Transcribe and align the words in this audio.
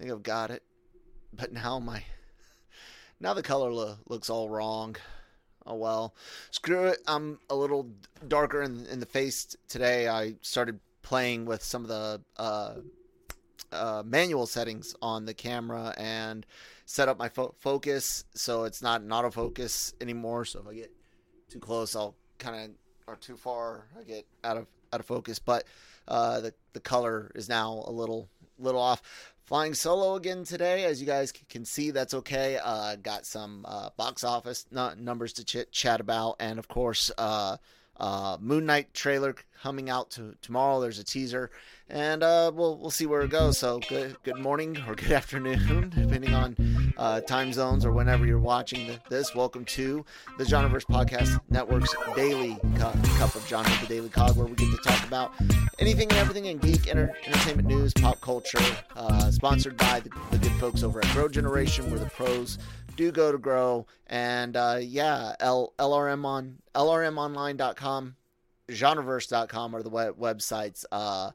I 0.00 0.02
think 0.02 0.12
I've 0.14 0.22
got 0.22 0.50
it. 0.50 0.62
But 1.30 1.52
now 1.52 1.78
my 1.78 2.02
now 3.20 3.34
the 3.34 3.42
color 3.42 3.70
lo- 3.70 3.98
looks 4.08 4.30
all 4.30 4.48
wrong. 4.48 4.96
Oh 5.66 5.74
well. 5.74 6.14
Screw 6.50 6.86
it. 6.86 7.00
I'm 7.06 7.38
a 7.50 7.54
little 7.54 7.90
darker 8.26 8.62
in, 8.62 8.86
in 8.86 8.98
the 8.98 9.06
face 9.06 9.54
today. 9.68 10.08
I 10.08 10.36
started 10.40 10.80
playing 11.02 11.44
with 11.44 11.62
some 11.62 11.82
of 11.82 11.88
the 11.88 12.22
uh, 12.38 12.74
uh, 13.70 14.02
manual 14.06 14.46
settings 14.46 14.96
on 15.02 15.26
the 15.26 15.34
camera 15.34 15.94
and 15.98 16.46
set 16.86 17.10
up 17.10 17.18
my 17.18 17.28
fo- 17.28 17.54
focus 17.58 18.24
so 18.34 18.64
it's 18.64 18.80
not 18.80 19.02
an 19.02 19.08
autofocus 19.08 19.92
anymore. 20.00 20.46
So 20.46 20.60
if 20.60 20.66
I 20.66 20.74
get 20.74 20.92
too 21.50 21.58
close, 21.58 21.94
I'll 21.94 22.14
kind 22.38 22.56
of 22.56 22.70
or 23.06 23.16
too 23.16 23.36
far, 23.36 23.84
I 23.98 24.04
get 24.04 24.24
out 24.44 24.56
of 24.56 24.66
out 24.94 25.00
of 25.00 25.06
focus. 25.06 25.38
But 25.38 25.64
uh, 26.08 26.40
the 26.40 26.54
the 26.72 26.80
color 26.80 27.30
is 27.34 27.50
now 27.50 27.84
a 27.86 27.92
little 27.92 28.30
little 28.58 28.80
off. 28.80 29.02
Flying 29.50 29.74
solo 29.74 30.14
again 30.14 30.44
today, 30.44 30.84
as 30.84 31.00
you 31.00 31.08
guys 31.08 31.32
can 31.32 31.64
see. 31.64 31.90
That's 31.90 32.14
okay. 32.14 32.60
Uh, 32.62 32.94
got 32.94 33.26
some 33.26 33.66
uh, 33.66 33.90
box 33.96 34.22
office 34.22 34.64
numbers 34.70 35.32
to 35.32 35.44
ch- 35.44 35.68
chat 35.72 36.00
about, 36.00 36.36
and 36.38 36.60
of 36.60 36.68
course, 36.68 37.10
uh, 37.18 37.56
uh, 38.00 38.38
Moon 38.40 38.66
Knight 38.66 38.92
trailer 38.94 39.36
coming 39.62 39.90
out 39.90 40.10
to, 40.12 40.34
tomorrow. 40.40 40.80
There's 40.80 40.98
a 40.98 41.04
teaser, 41.04 41.50
and 41.88 42.22
uh, 42.22 42.50
we'll 42.54 42.78
we'll 42.78 42.90
see 42.90 43.06
where 43.06 43.20
it 43.20 43.30
goes. 43.30 43.58
So 43.58 43.78
good 43.88 44.16
good 44.22 44.38
morning 44.38 44.78
or 44.88 44.94
good 44.94 45.12
afternoon, 45.20 45.92
depending 45.94 46.34
on 46.34 46.56
uh, 46.96 47.20
time 47.20 47.52
zones 47.52 47.84
or 47.84 47.92
whenever 47.92 48.26
you're 48.26 48.38
watching 48.38 48.98
this. 49.10 49.34
Welcome 49.34 49.64
to 49.66 50.04
the 50.38 50.44
Genreverse 50.44 50.86
Podcast 50.86 51.38
Network's 51.50 51.94
daily 52.16 52.56
cup 52.78 53.34
of 53.34 53.46
genre, 53.46 53.70
the 53.82 53.86
Daily 53.86 54.08
Cog, 54.08 54.36
where 54.36 54.46
we 54.46 54.54
get 54.54 54.70
to 54.70 54.78
talk 54.82 55.06
about 55.06 55.32
anything 55.78 56.08
and 56.10 56.18
everything 56.18 56.46
in 56.46 56.56
geek, 56.58 56.88
enter- 56.88 57.14
entertainment 57.26 57.68
news, 57.68 57.92
pop 57.92 58.20
culture. 58.20 58.58
Uh, 58.96 59.30
sponsored 59.30 59.76
by 59.76 60.00
the, 60.00 60.10
the 60.30 60.38
good 60.38 60.52
folks 60.52 60.82
over 60.82 61.00
at 61.00 61.12
Grow 61.12 61.28
Generation, 61.28 61.90
where 61.90 62.00
the 62.00 62.06
pros 62.06 62.58
do 63.00 63.10
go 63.10 63.32
to 63.32 63.38
grow. 63.38 63.86
And 64.06 64.56
uh, 64.56 64.78
yeah, 64.80 65.34
L- 65.40 65.72
LRM 65.78 66.24
on 66.24 66.58
LRMonline.com, 66.74 68.16
genreverse.com 68.68 69.74
are 69.74 69.82
the 69.82 69.90
web- 69.90 70.18
websites. 70.18 70.84
Uh, 70.92 71.30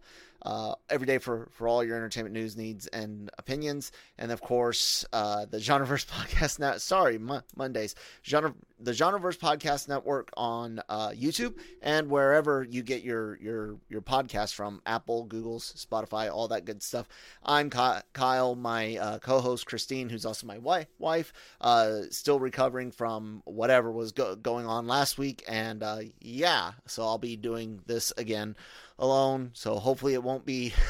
uh, 0.45 0.75
every 0.89 1.07
day 1.07 1.17
for, 1.17 1.49
for 1.51 1.67
all 1.67 1.83
your 1.83 1.97
entertainment 1.97 2.33
news 2.33 2.55
needs 2.55 2.85
and 2.87 3.31
opinions. 3.39 3.91
And 4.17 4.31
of 4.31 4.41
course, 4.41 5.03
uh, 5.11 5.45
the 5.45 5.57
Genreverse 5.57 6.05
Podcast 6.11 6.59
Net. 6.59 6.81
Sorry, 6.81 7.17
Mo- 7.17 7.41
Mondays. 7.55 7.95
Genre, 8.23 8.53
the 8.79 8.91
Genreverse 8.91 9.39
Podcast 9.39 9.87
Network 9.87 10.29
on 10.37 10.81
uh, 10.87 11.09
YouTube 11.09 11.55
and 11.81 12.09
wherever 12.09 12.63
you 12.63 12.83
get 12.83 13.03
your 13.03 13.37
your 13.37 13.77
your 13.89 14.01
podcast 14.01 14.53
from 14.53 14.81
Apple, 14.85 15.23
Google's, 15.23 15.73
Spotify, 15.73 16.31
all 16.31 16.47
that 16.49 16.65
good 16.65 16.83
stuff. 16.83 17.07
I'm 17.43 17.69
Kyle, 17.69 18.55
my 18.55 18.97
uh, 18.97 19.19
co-host 19.19 19.65
Christine, 19.65 20.09
who's 20.09 20.25
also 20.25 20.45
my 20.45 20.59
wife. 20.59 20.87
Wife, 20.99 21.33
uh, 21.59 22.01
still 22.11 22.39
recovering 22.39 22.91
from 22.91 23.41
whatever 23.45 23.91
was 23.91 24.11
go- 24.11 24.35
going 24.35 24.67
on 24.67 24.87
last 24.87 25.17
week, 25.17 25.43
and 25.47 25.81
uh, 25.81 25.99
yeah, 26.19 26.73
so 26.85 27.03
I'll 27.03 27.17
be 27.17 27.35
doing 27.35 27.81
this 27.87 28.13
again 28.17 28.55
alone. 28.99 29.51
So 29.53 29.75
hopefully 29.75 30.13
it 30.13 30.23
won't 30.23 30.45
be. 30.45 30.73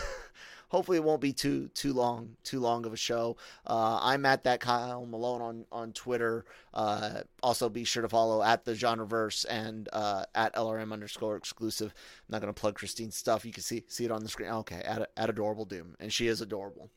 hopefully 0.70 0.98
it 0.98 1.04
won't 1.04 1.22
be 1.22 1.32
too 1.32 1.70
too 1.70 1.94
long 1.94 2.36
too 2.44 2.60
long 2.60 2.86
of 2.86 2.94
a 2.94 2.98
show. 2.98 3.38
Uh, 3.66 4.00
I'm 4.02 4.26
at 4.26 4.44
that 4.44 4.60
Kyle 4.60 5.06
Malone 5.06 5.42
on 5.42 5.66
on 5.72 5.94
Twitter. 5.94 6.46
Uh, 6.74 7.22
also 7.42 7.70
be 7.70 7.84
sure 7.84 8.02
to 8.02 8.10
follow 8.10 8.44
at 8.44 8.66
the 8.66 8.74
Genreverse 8.74 9.46
and 9.50 9.88
uh, 9.94 10.26
at 10.34 10.54
LRM 10.56 10.92
underscore 10.92 11.38
exclusive. 11.38 11.94
I'm 11.94 12.34
not 12.34 12.42
gonna 12.42 12.54
plug 12.54 12.76
Christine's 12.76 13.16
stuff. 13.16 13.46
You 13.46 13.54
can 13.54 13.64
see 13.64 13.84
see 13.88 14.06
it 14.06 14.12
on 14.12 14.22
the 14.24 14.30
screen. 14.30 14.50
Okay, 14.50 14.82
at 14.84 15.10
at 15.16 15.30
adorable 15.30 15.66
doom, 15.66 15.96
and 16.00 16.12
she 16.12 16.28
is 16.28 16.42
adorable. 16.42 16.90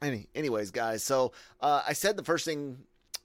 Any, 0.00 0.28
anyways, 0.34 0.70
guys. 0.70 1.02
So 1.02 1.32
uh, 1.60 1.82
I 1.86 1.92
said 1.92 2.16
the 2.16 2.22
first 2.24 2.44
thing 2.44 2.78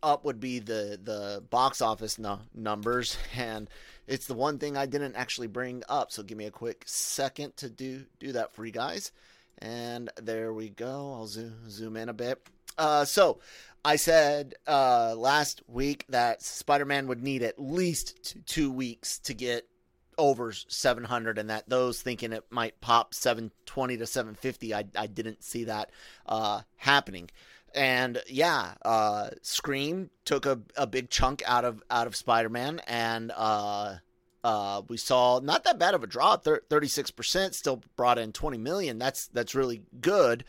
up 0.03 0.25
would 0.25 0.39
be 0.39 0.59
the 0.59 0.99
the 1.01 1.43
box 1.49 1.81
office 1.81 2.19
no, 2.19 2.39
numbers 2.53 3.17
and 3.35 3.69
it's 4.05 4.27
the 4.27 4.33
one 4.33 4.59
thing 4.59 4.75
I 4.75 4.85
didn't 4.85 5.15
actually 5.15 5.47
bring 5.47 5.83
up. 5.87 6.11
So 6.11 6.23
give 6.23 6.37
me 6.37 6.45
a 6.45 6.51
quick 6.51 6.83
second 6.85 7.55
to 7.57 7.69
do 7.69 8.03
do 8.19 8.33
that 8.33 8.53
for 8.53 8.65
you 8.65 8.71
guys. 8.71 9.11
And 9.59 10.09
there 10.21 10.53
we 10.53 10.69
go. 10.69 11.13
I'll 11.13 11.27
zoom 11.27 11.69
zoom 11.69 11.95
in 11.95 12.09
a 12.09 12.13
bit. 12.13 12.45
Uh, 12.77 13.05
so 13.05 13.39
I 13.85 13.95
said 13.97 14.55
uh, 14.67 15.15
last 15.15 15.61
week 15.67 16.05
that 16.09 16.41
Spider-Man 16.41 17.07
would 17.07 17.23
need 17.23 17.43
at 17.43 17.59
least 17.59 18.23
t- 18.23 18.39
two 18.45 18.71
weeks 18.71 19.19
to 19.19 19.33
get 19.33 19.67
over 20.17 20.51
700 20.51 21.37
and 21.37 21.49
that 21.49 21.67
those 21.67 22.01
thinking 22.01 22.33
it 22.33 22.45
might 22.51 22.79
pop 22.81 23.15
720 23.15 23.97
to 23.97 24.05
750 24.05 24.71
i, 24.71 24.83
I 24.95 25.07
didn't 25.07 25.43
see 25.43 25.63
that 25.63 25.89
uh, 26.27 26.61
happening 26.75 27.31
and 27.73 28.21
yeah, 28.27 28.73
uh, 28.83 29.29
Scream 29.41 30.09
took 30.25 30.45
a, 30.45 30.59
a 30.75 30.87
big 30.87 31.09
chunk 31.09 31.41
out 31.45 31.65
of 31.65 31.83
out 31.89 32.07
of 32.07 32.15
Spider 32.15 32.49
Man, 32.49 32.81
and 32.87 33.31
uh, 33.35 33.95
uh, 34.43 34.81
we 34.87 34.97
saw 34.97 35.39
not 35.39 35.63
that 35.63 35.79
bad 35.79 35.93
of 35.93 36.03
a 36.03 36.07
drop, 36.07 36.45
thirty 36.45 36.87
six 36.87 37.11
percent, 37.11 37.55
still 37.55 37.81
brought 37.95 38.17
in 38.17 38.31
twenty 38.31 38.57
million. 38.57 38.99
That's 38.99 39.27
that's 39.27 39.55
really 39.55 39.81
good, 39.99 40.43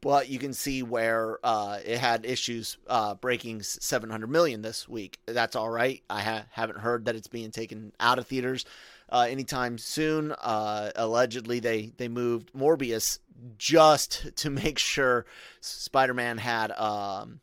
but 0.00 0.28
you 0.28 0.38
can 0.38 0.52
see 0.52 0.82
where 0.82 1.38
uh, 1.44 1.78
it 1.84 1.98
had 1.98 2.24
issues 2.24 2.78
uh, 2.86 3.14
breaking 3.14 3.62
seven 3.62 4.10
hundred 4.10 4.30
million 4.30 4.62
this 4.62 4.88
week. 4.88 5.18
That's 5.26 5.56
all 5.56 5.70
right. 5.70 6.02
I 6.10 6.22
ha- 6.22 6.46
haven't 6.50 6.78
heard 6.78 7.04
that 7.04 7.16
it's 7.16 7.28
being 7.28 7.50
taken 7.50 7.92
out 8.00 8.18
of 8.18 8.26
theaters 8.26 8.64
uh, 9.08 9.26
anytime 9.28 9.78
soon. 9.78 10.32
Uh, 10.32 10.90
allegedly, 10.96 11.60
they 11.60 11.92
they 11.96 12.08
moved 12.08 12.52
Morbius 12.52 13.18
just 13.58 14.34
to 14.36 14.50
make 14.50 14.78
sure 14.78 15.26
Spider-Man 15.60 16.38
had 16.38 16.72
um, 16.72 17.40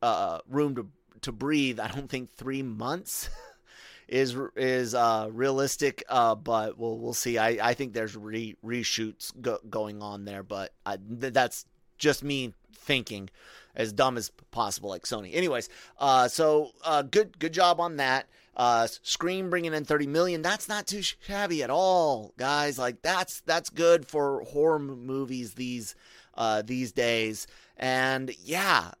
uh, 0.00 0.38
room 0.48 0.74
to 0.76 0.88
to 1.22 1.32
breathe. 1.32 1.80
I 1.80 1.88
don't 1.88 2.08
think 2.08 2.30
three 2.30 2.62
months 2.62 3.28
is 4.08 4.36
is 4.56 4.94
uh, 4.94 5.28
realistic, 5.30 6.04
uh, 6.08 6.34
but 6.34 6.78
we'll 6.78 6.98
we'll 6.98 7.14
see. 7.14 7.38
I, 7.38 7.70
I 7.70 7.74
think 7.74 7.92
there's 7.92 8.16
re 8.16 8.56
reshoots 8.64 9.32
go, 9.40 9.58
going 9.68 10.02
on 10.02 10.24
there, 10.24 10.42
but 10.42 10.72
I, 10.84 10.98
that's 11.00 11.64
just 11.98 12.22
me 12.24 12.52
thinking 12.74 13.30
as 13.74 13.92
dumb 13.92 14.18
as 14.18 14.30
possible, 14.50 14.90
like 14.90 15.04
Sony. 15.04 15.34
Anyways, 15.34 15.68
uh, 15.98 16.28
so 16.28 16.72
uh, 16.84 17.02
good 17.02 17.38
good 17.38 17.52
job 17.52 17.80
on 17.80 17.96
that. 17.96 18.26
Uh, 18.56 18.86
Scream 19.02 19.48
bringing 19.50 19.72
in 19.72 19.84
30 19.84 20.06
million. 20.06 20.42
That's 20.42 20.68
not 20.68 20.86
too 20.86 21.02
shabby 21.02 21.62
at 21.62 21.70
all, 21.70 22.34
guys. 22.36 22.78
Like 22.78 23.02
that's 23.02 23.40
that's 23.40 23.70
good 23.70 24.06
for 24.06 24.42
horror 24.42 24.78
movies 24.78 25.54
these 25.54 25.94
uh, 26.34 26.62
these 26.62 26.92
days. 26.92 27.46
And 27.76 28.34
yeah, 28.44 28.92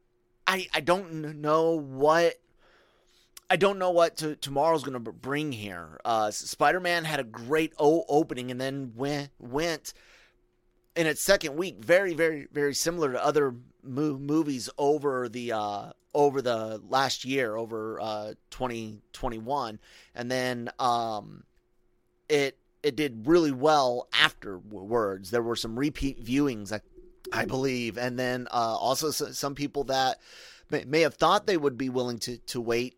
I 0.46 0.66
I 0.72 0.80
don't 0.80 1.40
know 1.40 1.78
what 1.78 2.36
I 3.50 3.56
don't 3.56 3.78
know 3.78 3.90
what 3.90 4.16
to, 4.18 4.34
tomorrow's 4.36 4.82
going 4.82 5.04
to 5.04 5.12
bring 5.12 5.52
here. 5.52 6.00
Uh, 6.06 6.30
Spider 6.30 6.80
Man 6.80 7.04
had 7.04 7.20
a 7.20 7.24
great 7.24 7.74
o- 7.78 8.06
opening 8.08 8.50
and 8.50 8.58
then 8.58 8.92
went 8.96 9.28
went 9.38 9.92
in 10.96 11.06
its 11.06 11.22
second 11.22 11.56
week, 11.56 11.84
very 11.84 12.14
very 12.14 12.48
very 12.52 12.74
similar 12.74 13.12
to 13.12 13.24
other 13.24 13.54
mo- 13.82 14.18
movies 14.18 14.68
over 14.78 15.28
the 15.28 15.52
uh, 15.52 15.92
over 16.14 16.42
the 16.42 16.80
last 16.88 17.24
year, 17.24 17.56
over 17.56 18.00
uh, 18.00 18.34
2021, 18.50 19.78
and 20.14 20.30
then 20.30 20.70
um, 20.78 21.44
it 22.28 22.58
it 22.82 22.96
did 22.96 23.26
really 23.26 23.52
well 23.52 24.08
afterwards. 24.12 25.30
There 25.30 25.42
were 25.42 25.56
some 25.56 25.78
repeat 25.78 26.24
viewings, 26.24 26.72
I, 26.72 26.80
I 27.32 27.44
believe, 27.44 27.96
and 27.96 28.18
then 28.18 28.48
uh, 28.50 28.76
also 28.76 29.10
some 29.10 29.54
people 29.54 29.84
that 29.84 30.18
may, 30.70 30.84
may 30.84 31.00
have 31.00 31.14
thought 31.14 31.46
they 31.46 31.56
would 31.56 31.78
be 31.78 31.88
willing 31.88 32.18
to 32.20 32.38
to 32.38 32.60
wait 32.60 32.96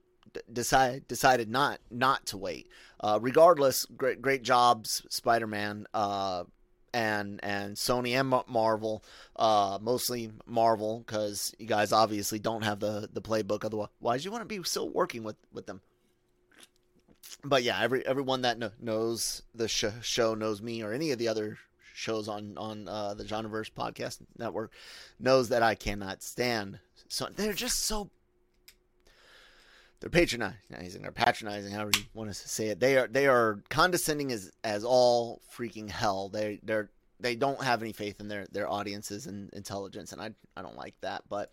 decided 0.52 1.06
decided 1.06 1.48
not 1.48 1.80
not 1.90 2.26
to 2.26 2.36
wait. 2.36 2.68
Uh, 3.00 3.18
regardless, 3.20 3.84
great 3.84 4.22
great 4.22 4.42
jobs, 4.42 5.04
Spider 5.10 5.46
Man. 5.46 5.86
Uh, 5.92 6.44
and 6.94 7.40
and 7.42 7.76
Sony 7.76 8.18
and 8.18 8.32
Marvel, 8.48 9.04
uh, 9.36 9.78
mostly 9.82 10.30
Marvel, 10.46 11.02
because 11.04 11.54
you 11.58 11.66
guys 11.66 11.92
obviously 11.92 12.38
don't 12.38 12.62
have 12.62 12.80
the 12.80 13.08
the 13.12 13.20
playbook. 13.20 13.64
Otherwise, 13.64 13.88
Why 13.98 14.16
did 14.16 14.24
you 14.24 14.30
want 14.30 14.48
to 14.48 14.58
be 14.58 14.62
still 14.64 14.88
working 14.88 15.24
with 15.24 15.36
with 15.52 15.66
them. 15.66 15.82
But 17.44 17.64
yeah, 17.64 17.80
every 17.82 18.06
everyone 18.06 18.42
that 18.42 18.58
knows 18.80 19.42
the 19.54 19.68
sh- 19.68 19.84
show 20.02 20.34
knows 20.34 20.62
me, 20.62 20.82
or 20.82 20.92
any 20.92 21.10
of 21.10 21.18
the 21.18 21.28
other 21.28 21.58
shows 21.94 22.28
on 22.28 22.56
on 22.56 22.88
uh, 22.88 23.14
the 23.14 23.24
Genreverse 23.24 23.70
podcast 23.72 24.18
network 24.38 24.72
knows 25.18 25.48
that 25.48 25.62
I 25.62 25.74
cannot 25.74 26.22
stand. 26.22 26.78
So 27.08 27.26
they're 27.34 27.52
just 27.52 27.82
so 27.82 28.10
they're 30.04 30.10
patronizing. 30.10 31.00
They're 31.00 31.12
patronizing, 31.12 31.72
however 31.72 31.92
you 31.96 32.02
want 32.12 32.28
to 32.28 32.34
say 32.34 32.66
it. 32.66 32.78
They 32.78 32.98
are 32.98 33.08
they 33.08 33.26
are 33.26 33.62
condescending 33.70 34.32
as 34.32 34.52
as 34.62 34.84
all 34.84 35.40
freaking 35.56 35.88
hell. 35.88 36.28
They 36.28 36.60
they're 36.62 36.90
they 37.20 37.34
don't 37.34 37.62
have 37.64 37.80
any 37.80 37.94
faith 37.94 38.20
in 38.20 38.28
their 38.28 38.46
their 38.52 38.68
audiences 38.68 39.26
and 39.26 39.48
intelligence, 39.54 40.12
and 40.12 40.20
I 40.20 40.32
I 40.58 40.60
don't 40.60 40.76
like 40.76 40.94
that. 41.00 41.22
But 41.30 41.52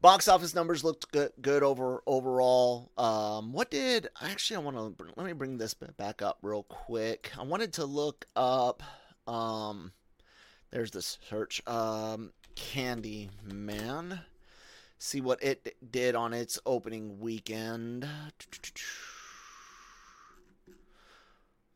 box 0.00 0.28
office 0.28 0.54
numbers 0.54 0.84
looked 0.84 1.10
good 1.10 1.32
good 1.42 1.64
over 1.64 2.04
overall. 2.06 2.92
Um, 2.96 3.52
what 3.52 3.68
did 3.68 4.06
actually 4.22 4.58
I 4.58 4.60
want 4.60 4.76
to 4.76 5.04
let 5.16 5.26
me 5.26 5.32
bring 5.32 5.58
this 5.58 5.74
back 5.74 6.22
up 6.22 6.38
real 6.42 6.62
quick. 6.62 7.32
I 7.36 7.42
wanted 7.42 7.72
to 7.74 7.84
look 7.84 8.26
up. 8.36 8.80
Um, 9.26 9.90
there's 10.70 10.92
the 10.92 11.02
search. 11.02 11.66
Um, 11.66 12.30
Candy 12.54 13.28
Man. 13.42 14.20
See 14.98 15.20
what 15.20 15.42
it 15.42 15.76
did 15.92 16.16
on 16.16 16.32
its 16.32 16.58
opening 16.66 17.20
weekend. 17.20 18.06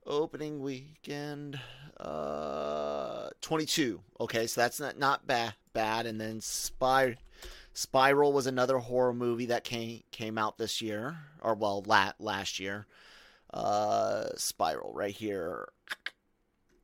Opening 0.04 0.60
weekend 0.60 1.60
uh 2.00 3.28
22 3.42 4.00
okay 4.18 4.46
so 4.48 4.60
that's 4.60 4.80
not 4.80 4.98
not 4.98 5.26
bad 5.26 5.54
bad. 5.72 6.06
And 6.06 6.20
then 6.20 6.40
spy 6.40 7.16
spiral 7.72 8.32
was 8.32 8.48
another 8.48 8.78
horror 8.78 9.14
movie 9.14 9.46
that 9.46 9.62
came 9.62 10.02
came 10.10 10.36
out 10.36 10.58
this 10.58 10.82
year 10.82 11.16
or 11.40 11.54
well 11.54 11.84
la- 11.86 12.12
last 12.18 12.58
year. 12.58 12.86
Uh 13.54 14.30
spiral 14.36 14.92
right 14.92 15.14
here 15.14 15.68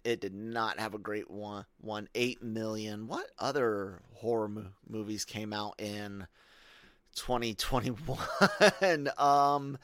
it 0.04 0.20
did 0.20 0.34
not 0.34 0.78
have 0.80 0.94
a 0.94 0.98
great 0.98 1.30
one 1.30 1.64
one 1.80 2.08
8 2.14 2.42
million 2.42 3.06
what 3.08 3.26
other 3.38 4.00
horror 4.14 4.48
mo- 4.48 4.66
movies 4.88 5.24
came 5.24 5.52
out 5.52 5.74
in 5.78 6.26
2021 7.14 8.18
um 9.18 9.78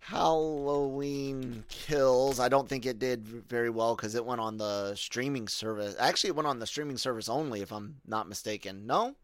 Halloween 0.00 1.64
Kills. 1.68 2.40
I 2.40 2.48
don't 2.48 2.68
think 2.68 2.86
it 2.86 2.98
did 2.98 3.26
very 3.26 3.70
well 3.70 3.94
because 3.94 4.14
it 4.14 4.24
went 4.24 4.40
on 4.40 4.56
the 4.56 4.94
streaming 4.96 5.46
service. 5.46 5.94
Actually, 5.98 6.28
it 6.30 6.36
went 6.36 6.48
on 6.48 6.58
the 6.58 6.66
streaming 6.66 6.96
service 6.96 7.28
only, 7.28 7.60
if 7.60 7.70
I'm 7.70 7.96
not 8.06 8.28
mistaken. 8.28 8.86
No, 8.86 9.14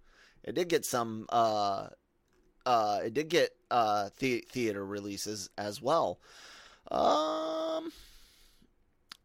it 0.45 0.55
did 0.55 0.69
get 0.69 0.85
some. 0.85 1.27
Uh, 1.31 1.89
uh, 2.67 3.01
it 3.05 3.15
did 3.15 3.29
get 3.29 3.51
uh 3.71 4.11
the- 4.19 4.45
theater 4.51 4.85
releases 4.85 5.49
as 5.57 5.81
well. 5.81 6.19
Um, 6.91 7.91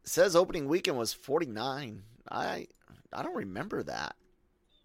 says 0.04 0.36
opening 0.36 0.68
weekend 0.68 0.98
was 0.98 1.12
49. 1.12 2.02
I 2.30 2.66
I 3.12 3.22
don't 3.22 3.36
remember 3.36 3.82
that, 3.82 4.16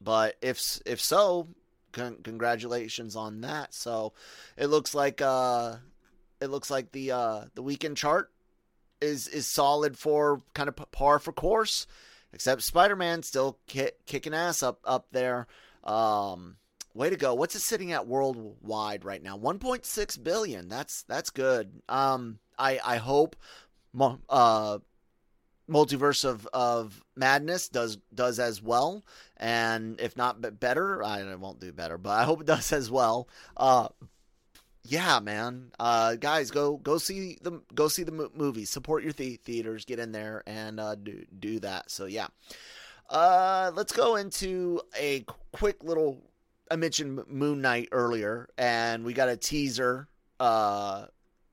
but 0.02 0.36
if 0.42 0.60
if 0.86 1.00
so, 1.00 1.48
con- 1.92 2.20
congratulations 2.24 3.16
on 3.16 3.42
that. 3.42 3.74
So 3.74 4.14
it 4.58 4.68
looks 4.68 4.94
like 4.94 5.22
uh 5.22 5.78
it 6.40 6.50
looks 6.50 6.70
like 6.70 6.92
the 6.92 7.12
uh, 7.12 7.42
the 7.56 7.62
weekend 7.62 7.98
chart 7.98 8.32
is 9.02 9.28
is 9.28 9.48
solid 9.48 9.98
for 9.98 10.42
kind 10.54 10.70
of 10.70 10.76
par 10.92 11.20
for 11.20 11.32
course. 11.32 11.88
Except 12.34 12.62
Spider 12.62 12.96
Man 12.96 13.24
still 13.24 13.58
ki- 13.68 13.92
kicking 14.06 14.34
ass 14.34 14.62
up 14.62 14.80
up 14.84 15.08
there. 15.12 15.48
Um, 15.84 16.58
way 16.94 17.10
to 17.10 17.16
go! 17.16 17.34
What's 17.34 17.56
it 17.56 17.62
sitting 17.62 17.92
at 17.92 18.08
worldwide 18.08 19.06
right 19.06 19.24
now? 19.24 19.38
1.6 19.38 20.24
billion. 20.24 20.68
That's 20.68 21.04
that's 21.04 21.30
good. 21.30 21.82
Um, 21.88 22.40
I 22.58 22.80
I 22.84 22.98
hope. 22.98 23.36
Uh, 24.30 24.78
multiverse 25.70 26.24
of, 26.24 26.48
of 26.54 27.04
madness 27.16 27.68
does 27.68 27.98
does 28.14 28.40
as 28.40 28.62
well 28.62 29.04
and 29.36 30.00
if 30.00 30.16
not 30.16 30.60
better 30.60 31.04
i 31.04 31.36
won't 31.36 31.60
do 31.60 31.74
better 31.74 31.98
but 31.98 32.12
i 32.12 32.24
hope 32.24 32.40
it 32.42 32.48
does 32.48 32.72
as 32.72 32.90
well 32.90 33.28
uh 33.58 33.88
yeah, 34.90 35.20
man. 35.20 35.72
Uh, 35.78 36.16
guys, 36.16 36.50
go 36.50 36.78
go 36.78 36.98
see 36.98 37.38
the 37.42 37.62
go 37.76 37.90
see 37.90 38.04
the 38.04 38.30
movies. 38.34 38.70
Support 38.70 39.04
your 39.04 39.12
the- 39.12 39.36
theaters. 39.36 39.84
Get 39.84 40.00
in 40.00 40.14
there 40.14 40.44
and 40.48 40.80
uh, 40.80 40.96
do 40.96 41.26
do 41.38 41.60
that. 41.60 41.92
So 41.92 42.06
yeah. 42.06 42.28
Uh, 43.10 43.72
let's 43.76 43.92
go 43.92 44.16
into 44.16 44.82
a 44.98 45.26
quick 45.52 45.84
little. 45.84 46.22
I 46.72 46.78
mentioned 46.78 47.22
Moon 47.28 47.62
Knight 47.62 47.90
earlier, 47.92 48.50
and 48.58 49.04
we 49.04 49.14
got 49.14 49.30
a 49.30 49.38
teaser. 49.38 50.08
Uh, 50.40 51.08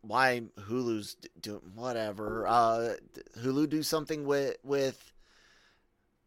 why 0.07 0.43
Hulu's 0.61 1.17
doing 1.41 1.73
whatever? 1.75 2.47
Uh, 2.47 2.95
Hulu 3.39 3.69
do 3.69 3.83
something 3.83 4.25
with 4.25 4.57
with 4.63 5.13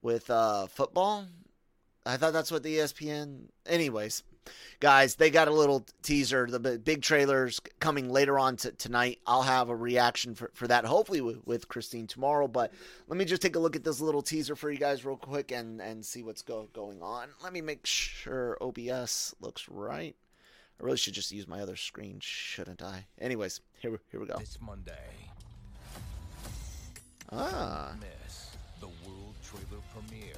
with 0.02 0.30
uh 0.30 0.68
football. 0.68 1.26
I 2.06 2.18
thought 2.18 2.34
that's 2.34 2.52
what 2.52 2.64
the 2.64 2.78
ESPN. 2.78 3.50
Anyways, 3.66 4.24
guys, 4.80 5.16
they 5.16 5.30
got 5.30 5.48
a 5.48 5.54
little 5.54 5.86
teaser. 6.02 6.48
The 6.50 6.80
big 6.80 7.02
trailers 7.02 7.60
coming 7.80 8.10
later 8.10 8.40
on 8.40 8.56
t- 8.56 8.72
tonight. 8.78 9.20
I'll 9.28 9.42
have 9.42 9.70
a 9.70 9.76
reaction 9.76 10.36
for, 10.36 10.52
for 10.54 10.68
that, 10.68 10.86
hopefully 10.86 11.22
with, 11.22 11.46
with, 11.46 11.68
Christine 11.68 12.08
tomorrow. 12.08 12.48
But 12.48 12.72
let 13.08 13.18
me 13.18 13.26
just 13.26 13.42
take 13.42 13.58
a 13.58 13.60
look 13.60 13.76
at 13.76 13.84
this 13.84 14.00
little 14.00 14.22
teaser 14.22 14.56
for 14.56 14.72
you 14.72 14.78
guys 14.78 15.06
real 15.06 15.18
quick 15.18 15.52
and, 15.52 15.82
and 15.82 16.06
see 16.06 16.24
what's 16.24 16.42
go, 16.42 16.70
going 16.74 17.02
on. 17.02 17.28
Let 17.44 17.52
me 17.52 17.62
make 17.62 17.86
sure 17.86 18.58
OBS 18.62 19.36
looks 19.42 19.68
right. 19.68 20.16
I 20.80 20.84
really 20.84 20.98
should 20.98 21.14
just 21.14 21.32
use 21.32 21.48
my 21.48 21.62
other 21.62 21.76
screen, 21.76 22.20
shouldn't 22.22 22.84
I? 22.84 23.06
Anyways, 23.20 23.62
here, 23.80 24.00
here 24.12 24.20
we 24.20 24.28
go. 24.28 24.38
This 24.38 24.60
Monday. 24.62 24.94
Ah. 27.32 27.94
Miss 28.00 28.52
the 28.80 28.88
world 28.88 29.34
trailer 29.44 29.82
premiere. 29.92 30.36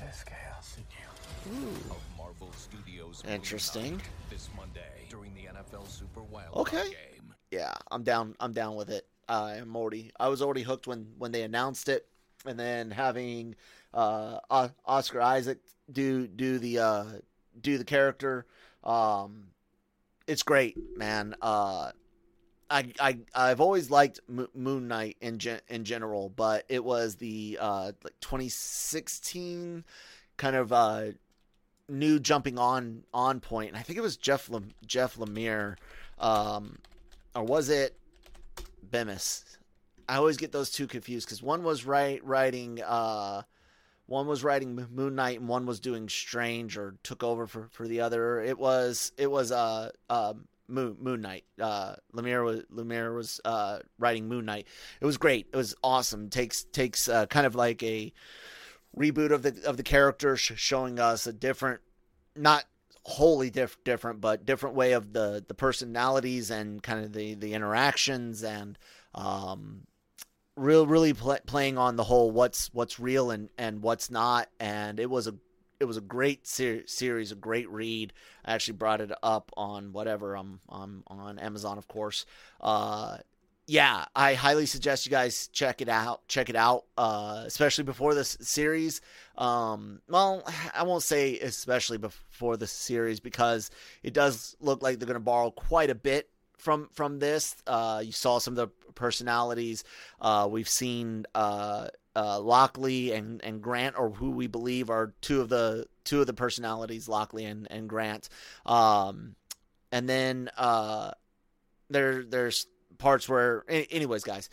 There's 0.00 0.24
chaos 0.24 0.76
in 0.78 0.84
you. 0.90 1.66
Ooh. 1.66 1.90
Of 1.90 2.02
Marvel 2.16 2.50
Studios. 2.56 3.22
Interesting. 3.28 4.00
This 4.30 4.48
Monday 4.56 4.80
during 5.10 5.32
the 5.34 5.42
NFL 5.42 5.86
Super 5.88 6.22
Wild 6.22 6.56
okay. 6.56 6.84
game. 6.84 7.34
Yeah, 7.50 7.74
I'm 7.90 8.02
down. 8.02 8.34
I'm 8.40 8.52
down 8.52 8.74
with 8.74 8.90
it. 8.90 9.06
I'm 9.28 9.76
already. 9.76 10.10
I 10.18 10.28
was 10.28 10.40
already 10.40 10.62
hooked 10.62 10.86
when 10.86 11.06
when 11.18 11.32
they 11.32 11.42
announced 11.42 11.88
it, 11.88 12.06
and 12.46 12.58
then 12.58 12.90
having 12.90 13.54
uh, 13.92 14.38
Oscar 14.86 15.20
Isaac 15.20 15.58
do 15.92 16.26
do 16.26 16.58
the 16.58 16.78
uh, 16.78 17.04
do 17.60 17.78
the 17.78 17.84
character. 17.84 18.46
Um, 18.88 19.44
it's 20.26 20.42
great, 20.42 20.76
man. 20.96 21.34
Uh, 21.40 21.92
I 22.70 22.92
I 22.98 23.18
I've 23.34 23.60
always 23.60 23.90
liked 23.90 24.20
Moon 24.28 24.88
Knight 24.88 25.16
in 25.20 25.38
gen- 25.38 25.60
in 25.68 25.84
general, 25.84 26.30
but 26.30 26.64
it 26.68 26.84
was 26.84 27.16
the 27.16 27.58
uh, 27.60 27.92
like 28.02 28.20
2016 28.20 29.84
kind 30.36 30.56
of 30.56 30.72
uh, 30.72 31.04
new 31.88 32.18
jumping 32.18 32.58
on 32.58 33.04
on 33.12 33.40
point, 33.40 33.68
and 33.70 33.78
I 33.78 33.82
think 33.82 33.98
it 33.98 34.02
was 34.02 34.16
Jeff 34.16 34.50
Lem- 34.50 34.74
Jeff 34.86 35.16
Lemire, 35.16 35.76
um, 36.18 36.78
or 37.34 37.44
was 37.44 37.68
it 37.68 37.96
Bemis? 38.82 39.44
I 40.08 40.16
always 40.16 40.38
get 40.38 40.52
those 40.52 40.70
two 40.70 40.86
confused 40.86 41.26
because 41.26 41.42
one 41.42 41.62
was 41.62 41.84
right 41.84 42.24
writing, 42.24 42.80
uh, 42.82 43.42
one 44.08 44.26
was 44.26 44.42
writing 44.42 44.74
Moon 44.90 45.14
Knight, 45.14 45.38
and 45.38 45.48
one 45.48 45.66
was 45.66 45.80
doing 45.80 46.08
Strange 46.08 46.78
or 46.78 46.96
took 47.02 47.22
over 47.22 47.46
for, 47.46 47.68
for 47.70 47.86
the 47.86 48.00
other. 48.00 48.40
It 48.40 48.58
was 48.58 49.12
it 49.18 49.30
was 49.30 49.52
uh, 49.52 49.90
uh 50.08 50.32
Moon 50.66 50.96
Moon 50.98 51.20
Knight. 51.20 51.44
Uh, 51.60 51.94
Lemire 52.14 52.42
was 52.42 52.62
Lemire 52.74 53.14
was 53.14 53.38
uh, 53.44 53.80
writing 53.98 54.26
Moon 54.26 54.46
Knight. 54.46 54.66
It 55.00 55.04
was 55.04 55.18
great. 55.18 55.48
It 55.52 55.56
was 55.56 55.74
awesome. 55.84 56.30
Takes 56.30 56.64
takes 56.64 57.06
uh, 57.06 57.26
kind 57.26 57.46
of 57.46 57.54
like 57.54 57.82
a 57.82 58.12
reboot 58.96 59.30
of 59.30 59.42
the 59.42 59.60
of 59.66 59.76
the 59.76 59.82
character, 59.82 60.38
sh- 60.38 60.52
showing 60.56 60.98
us 60.98 61.26
a 61.26 61.32
different, 61.32 61.82
not 62.34 62.64
wholly 63.04 63.50
diff- 63.50 63.82
different, 63.84 64.22
but 64.22 64.46
different 64.46 64.74
way 64.74 64.92
of 64.92 65.12
the 65.12 65.44
the 65.46 65.54
personalities 65.54 66.50
and 66.50 66.82
kind 66.82 67.04
of 67.04 67.12
the 67.12 67.34
the 67.34 67.52
interactions 67.52 68.42
and 68.42 68.78
um, 69.14 69.82
real 70.58 70.86
really 70.86 71.14
pl- 71.14 71.38
playing 71.46 71.78
on 71.78 71.96
the 71.96 72.04
whole 72.04 72.30
what's 72.30 72.72
what's 72.72 72.98
real 72.98 73.30
and 73.30 73.48
and 73.56 73.82
what's 73.82 74.10
not. 74.10 74.48
And 74.60 75.00
it 75.00 75.08
was 75.08 75.26
a 75.26 75.34
it 75.80 75.84
was 75.84 75.96
a 75.96 76.02
great 76.02 76.46
ser- 76.46 76.86
series, 76.86 77.32
a 77.32 77.36
great 77.36 77.68
read. 77.70 78.12
I 78.44 78.54
actually 78.54 78.74
brought 78.74 79.00
it 79.00 79.12
up 79.22 79.52
on 79.56 79.92
whatever 79.92 80.36
I'm 80.36 80.60
um, 80.68 81.04
on 81.06 81.38
Amazon, 81.38 81.78
of 81.78 81.88
course. 81.88 82.26
Uh, 82.60 83.18
yeah, 83.66 84.06
I 84.16 84.32
highly 84.32 84.64
suggest 84.64 85.04
you 85.04 85.10
guys 85.10 85.48
check 85.48 85.82
it 85.82 85.90
out. 85.90 86.26
Check 86.26 86.48
it 86.48 86.56
out, 86.56 86.84
uh, 86.96 87.42
especially 87.46 87.84
before 87.84 88.14
this 88.14 88.38
series. 88.40 89.02
Um, 89.36 90.00
well, 90.08 90.42
I 90.74 90.84
won't 90.84 91.02
say 91.02 91.38
especially 91.38 91.98
before 91.98 92.56
the 92.56 92.66
series 92.66 93.20
because 93.20 93.70
it 94.02 94.14
does 94.14 94.56
look 94.60 94.82
like 94.82 94.98
they're 94.98 95.06
going 95.06 95.14
to 95.14 95.20
borrow 95.20 95.50
quite 95.50 95.90
a 95.90 95.94
bit 95.94 96.30
from 96.58 96.88
from 96.92 97.18
this. 97.18 97.56
Uh, 97.66 98.02
you 98.04 98.12
saw 98.12 98.38
some 98.38 98.52
of 98.52 98.56
the 98.56 98.92
personalities. 98.94 99.84
Uh, 100.20 100.48
we've 100.50 100.68
seen 100.68 101.26
uh, 101.34 101.88
uh, 102.14 102.40
Lockley 102.40 103.12
and, 103.12 103.42
and 103.44 103.62
Grant, 103.62 103.98
or 103.98 104.10
who 104.10 104.30
we 104.30 104.46
believe 104.46 104.90
are 104.90 105.12
two 105.20 105.40
of 105.40 105.48
the 105.48 105.86
two 106.04 106.20
of 106.20 106.26
the 106.26 106.34
personalities, 106.34 107.08
Lockley 107.08 107.44
and, 107.44 107.66
and 107.70 107.88
Grant. 107.88 108.28
Um, 108.66 109.34
and 109.90 110.08
then 110.08 110.50
uh, 110.56 111.12
there 111.88 112.22
there's 112.22 112.66
parts 112.98 113.28
where 113.28 113.64
anyways 113.68 114.24
guys 114.24 114.50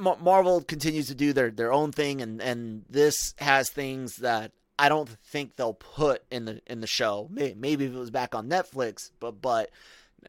Marvel 0.00 0.62
continues 0.62 1.08
to 1.08 1.14
do 1.14 1.32
their 1.32 1.50
their 1.50 1.72
own 1.72 1.92
thing, 1.92 2.22
and 2.22 2.40
and 2.40 2.84
this 2.88 3.34
has 3.38 3.70
things 3.70 4.16
that 4.16 4.52
I 4.78 4.88
don't 4.88 5.08
think 5.08 5.56
they'll 5.56 5.74
put 5.74 6.22
in 6.30 6.46
the 6.46 6.62
in 6.66 6.80
the 6.80 6.86
show. 6.86 7.28
Maybe 7.30 7.84
if 7.84 7.92
it 7.92 7.98
was 7.98 8.10
back 8.10 8.34
on 8.34 8.48
Netflix, 8.48 9.10
but 9.20 9.40
but 9.40 9.70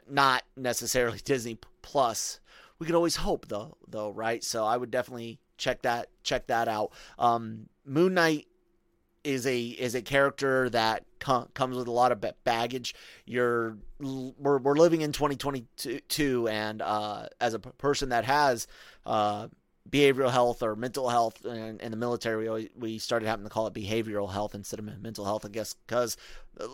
not 0.10 0.43
necessarily 0.55 1.19
Disney 1.24 1.57
Plus. 1.81 2.39
We 2.79 2.86
could 2.86 2.95
always 2.95 3.17
hope 3.17 3.48
though, 3.48 3.77
though, 3.88 4.10
right? 4.10 4.43
So 4.43 4.65
I 4.65 4.77
would 4.77 4.91
definitely 4.91 5.39
check 5.57 5.83
that 5.83 6.07
check 6.24 6.48
that 6.48 6.67
out. 6.67 6.91
Um, 7.19 7.67
Moon 7.86 8.15
Knight 8.15 8.48
is 9.24 9.45
a 9.45 9.62
is 9.62 9.95
a 9.95 10.01
character 10.01 10.69
that 10.69 11.05
com- 11.19 11.50
comes 11.53 11.77
with 11.77 11.88
a 11.88 11.91
lot 11.91 12.12
of 12.12 12.25
baggage. 12.43 12.95
You're 13.25 13.77
we're 14.00 14.57
we're 14.57 14.75
living 14.75 15.01
in 15.01 15.12
2022, 15.12 16.48
and 16.48 16.81
uh, 16.81 17.27
as 17.39 17.53
a 17.53 17.60
person 17.60 18.10
that 18.10 18.25
has 18.25 18.67
uh, 19.05 19.48
behavioral 19.89 20.31
health 20.31 20.63
or 20.63 20.75
mental 20.75 21.09
health 21.09 21.45
in, 21.45 21.79
in 21.79 21.91
the 21.91 21.97
military, 21.97 22.50
we 22.50 22.69
we 22.75 22.97
started 22.97 23.27
having 23.27 23.45
to 23.45 23.50
call 23.50 23.67
it 23.67 23.73
behavioral 23.73 24.31
health 24.31 24.55
instead 24.55 24.79
of 24.79 25.01
mental 25.01 25.25
health, 25.25 25.45
I 25.45 25.50
guess, 25.50 25.73
because 25.73 26.17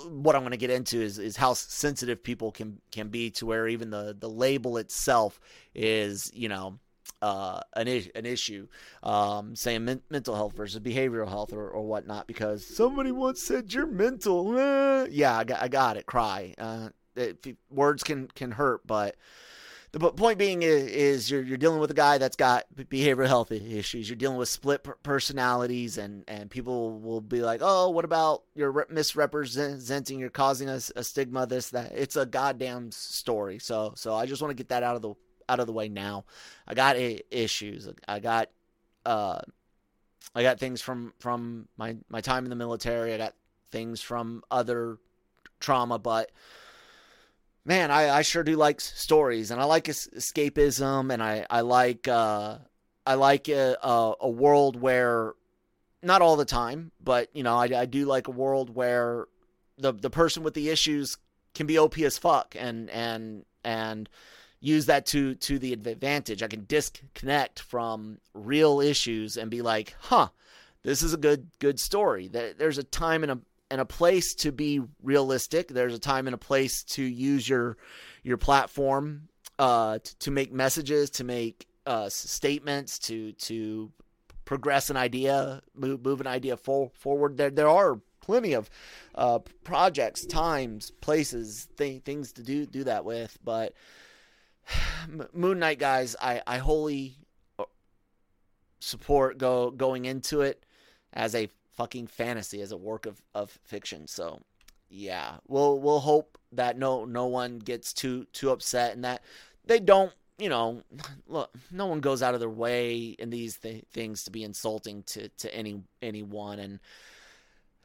what 0.10 0.36
I'm 0.36 0.42
going 0.42 0.52
to 0.52 0.58
get 0.58 0.70
into 0.70 1.02
is 1.02 1.20
is 1.20 1.38
how 1.38 1.54
sensitive 1.54 2.24
people 2.24 2.52
can 2.52 2.82
can 2.92 3.10
be 3.10 3.32
to 3.32 3.46
where 3.46 3.68
even 3.68 3.90
the 3.90 4.16
the 4.18 4.30
label 4.30 4.78
itself 4.78 5.40
is, 5.74 6.32
you 6.34 6.50
know 6.50 6.80
uh, 7.22 7.62
an, 7.76 7.88
an 7.88 8.26
issue, 8.26 8.68
um, 9.04 9.56
saying 9.56 9.86
men- 9.86 10.02
mental 10.10 10.36
health 10.36 10.54
versus 10.56 10.80
behavioral 10.80 11.28
health 11.28 11.54
or, 11.54 11.70
or 11.70 11.84
whatnot, 11.84 12.28
because 12.28 12.66
somebody 12.66 13.12
once 13.12 13.42
said 13.42 13.74
you're 13.74 13.88
mental. 13.88 14.58
Eh. 14.58 15.08
Yeah, 15.12 15.38
I 15.38 15.44
got, 15.44 15.62
I 15.62 15.68
got 15.68 15.98
it. 15.98 16.06
Cry. 16.06 16.54
Uh, 16.58 16.90
it, 17.16 17.58
words 17.72 18.04
can 18.04 18.28
can 18.28 18.52
hurt, 18.52 18.86
but 18.86 19.16
the 19.92 20.00
point 20.00 20.38
being 20.38 20.64
is, 20.64 20.84
is, 20.84 21.32
you're 21.32 21.42
you're 21.42 21.58
dealing 21.58 21.80
with 21.80 21.92
a 21.92 21.96
guy 21.96 22.18
that's 22.18 22.36
got 22.36 22.66
behavioral 22.76 23.28
health 23.28 23.52
issues. 23.52 24.10
You're 24.10 24.18
dealing 24.18 24.38
with 24.38 24.50
split 24.50 24.86
personalities, 25.04 25.98
and 25.98 26.24
and 26.28 26.50
people 26.50 27.00
will 27.00 27.22
be 27.22 27.42
like, 27.42 27.62
oh, 27.64 27.90
what 27.90 28.04
about 28.06 28.44
you're 28.54 28.86
misrepresenting? 28.90 30.20
You're 30.20 30.30
causing 30.30 30.70
us 30.70 30.92
a, 30.96 31.00
a 31.00 31.04
stigma. 31.04 31.48
This 31.48 31.70
that. 31.70 31.94
It's 31.94 32.16
a 32.16 32.26
goddamn 32.26 32.92
story. 32.92 33.60
So 33.60 33.94
so 33.96 34.14
I 34.14 34.26
just 34.26 34.42
want 34.42 34.52
to 34.52 34.56
get 34.56 34.70
that 34.70 34.84
out 34.84 34.96
of 34.98 35.02
the 35.02 35.14
out 35.50 35.60
of 35.60 35.68
the 35.68 35.74
way 35.74 35.88
now. 35.88 36.26
I 36.68 36.74
got 36.74 36.98
issues. 36.98 37.88
I 38.08 38.20
got 38.20 38.50
uh, 39.06 39.40
I 40.36 40.44
got 40.44 40.60
things 40.60 40.82
from 40.82 41.14
from 41.20 41.68
my 41.78 41.96
my 42.10 42.22
time 42.22 42.44
in 42.44 42.50
the 42.50 42.56
military. 42.56 43.14
I 43.14 43.18
got 43.18 43.36
things 43.72 44.02
from 44.02 44.44
other 44.52 44.98
trauma, 45.60 45.98
but 45.98 46.32
man, 47.68 47.92
I, 47.92 48.10
I 48.10 48.22
sure 48.22 48.44
do 48.44 48.56
like 48.56 48.80
stories, 48.80 49.52
and 49.52 49.60
I 49.60 49.66
like 49.66 49.86
escapism, 49.86 51.14
and 51.14 51.22
I 51.22 51.46
I 51.50 51.62
like 51.62 52.08
uh, 52.08 52.58
I 53.06 53.14
like 53.16 53.50
a, 53.50 53.78
a, 54.20 54.30
world 54.30 54.82
where 54.82 55.34
not 56.02 56.22
all 56.22 56.38
the 56.38 56.46
time, 56.46 56.92
but 57.04 57.30
you 57.34 57.44
know 57.44 57.56
I, 57.56 57.66
I 57.66 57.86
do 57.86 58.06
like 58.06 58.28
a 58.28 58.32
world 58.32 58.74
where 58.74 59.28
the 59.78 59.92
the 59.92 60.10
person 60.10 60.44
with 60.44 60.54
the 60.54 60.70
issues 60.70 61.18
can 61.54 61.68
be 61.68 61.78
OP 61.78 62.00
as 62.00 62.18
fuck, 62.18 62.56
and 62.58 62.90
and 62.90 63.46
and 63.66 64.10
use 64.62 64.86
that 64.86 65.06
to 65.08 65.36
to 65.36 65.60
the 65.60 65.74
advantage. 65.74 66.42
I 66.42 66.48
can 66.48 66.66
disconnect 66.66 67.60
from 67.60 68.20
real 68.34 68.80
issues 68.80 69.36
and 69.36 69.52
be 69.52 69.62
like, 69.62 69.94
"Huh, 70.00 70.30
this 70.84 71.04
is 71.04 71.14
a 71.14 71.18
good 71.18 71.50
good 71.60 71.82
story." 71.82 72.30
There's 72.30 72.78
a 72.78 72.84
time 72.84 73.24
and 73.24 73.32
a 73.34 73.40
and 73.70 73.82
a 73.82 73.86
place 73.86 74.34
to 74.36 74.52
be 74.52 74.82
realistic. 75.02 75.68
There's 75.70 75.94
a 75.94 76.00
time 76.00 76.28
and 76.28 76.34
a 76.34 76.38
place 76.38 76.84
to 76.84 77.04
use 77.04 77.48
your 77.48 77.78
your 78.24 78.38
platform 78.38 79.30
uh, 79.60 80.00
to, 80.00 80.20
to 80.20 80.32
make 80.32 80.54
messages, 80.54 81.10
to 81.12 81.24
make 81.24 81.68
uh, 81.86 82.10
statements, 82.10 83.00
to 83.00 83.34
to 83.34 83.92
progress 84.46 84.90
an 84.90 84.98
idea, 84.98 85.62
move 85.76 86.04
move 86.04 86.22
an 86.22 86.28
idea 86.28 86.58
for, 86.58 86.92
forward. 86.94 87.38
There 87.38 87.50
there 87.50 87.70
are 87.70 88.00
plenty 88.22 88.54
of 88.54 88.70
uh, 89.16 89.40
projects, 89.64 90.26
times, 90.26 90.92
places, 91.02 91.68
th- 91.78 92.04
things 92.04 92.34
to 92.34 92.44
do 92.44 92.66
do 92.66 92.84
that 92.86 93.06
with, 93.06 93.38
but 93.44 93.74
Moon 95.34 95.60
Knight 95.60 95.80
guys, 95.80 96.16
I 96.22 96.42
I 96.48 96.58
wholly 96.58 97.18
uh, 97.60 97.66
support 98.80 99.38
go 99.38 99.72
going 99.72 100.06
into 100.06 100.42
it 100.42 100.64
as 101.14 101.36
a 101.36 101.50
fucking 101.78 102.08
fantasy, 102.08 102.62
as 102.62 102.72
a 102.72 102.78
work 102.78 103.06
of, 103.06 103.22
of 103.34 103.58
fiction. 103.64 104.08
So 104.08 104.42
yeah, 104.90 105.38
we'll 105.48 105.80
we'll 105.80 106.00
hope 106.00 106.38
that 106.52 106.78
no 106.78 107.06
no 107.06 107.28
one 107.28 107.60
gets 107.60 107.94
too 107.94 108.26
too 108.34 108.50
upset 108.50 108.94
and 108.94 109.06
that 109.06 109.24
they 109.66 109.80
don't 109.80 110.14
you 110.38 110.50
know 110.50 110.84
look 111.28 111.52
no 111.72 111.86
one 111.86 112.00
goes 112.00 112.22
out 112.22 112.34
of 112.34 112.40
their 112.40 112.50
way 112.50 113.16
in 113.20 113.30
these 113.30 113.58
th- 113.58 113.86
things 113.92 114.24
to 114.24 114.32
be 114.32 114.44
insulting 114.44 115.04
to 115.04 115.30
to 115.30 115.54
any 115.54 115.82
anyone 116.02 116.60
and 116.60 116.80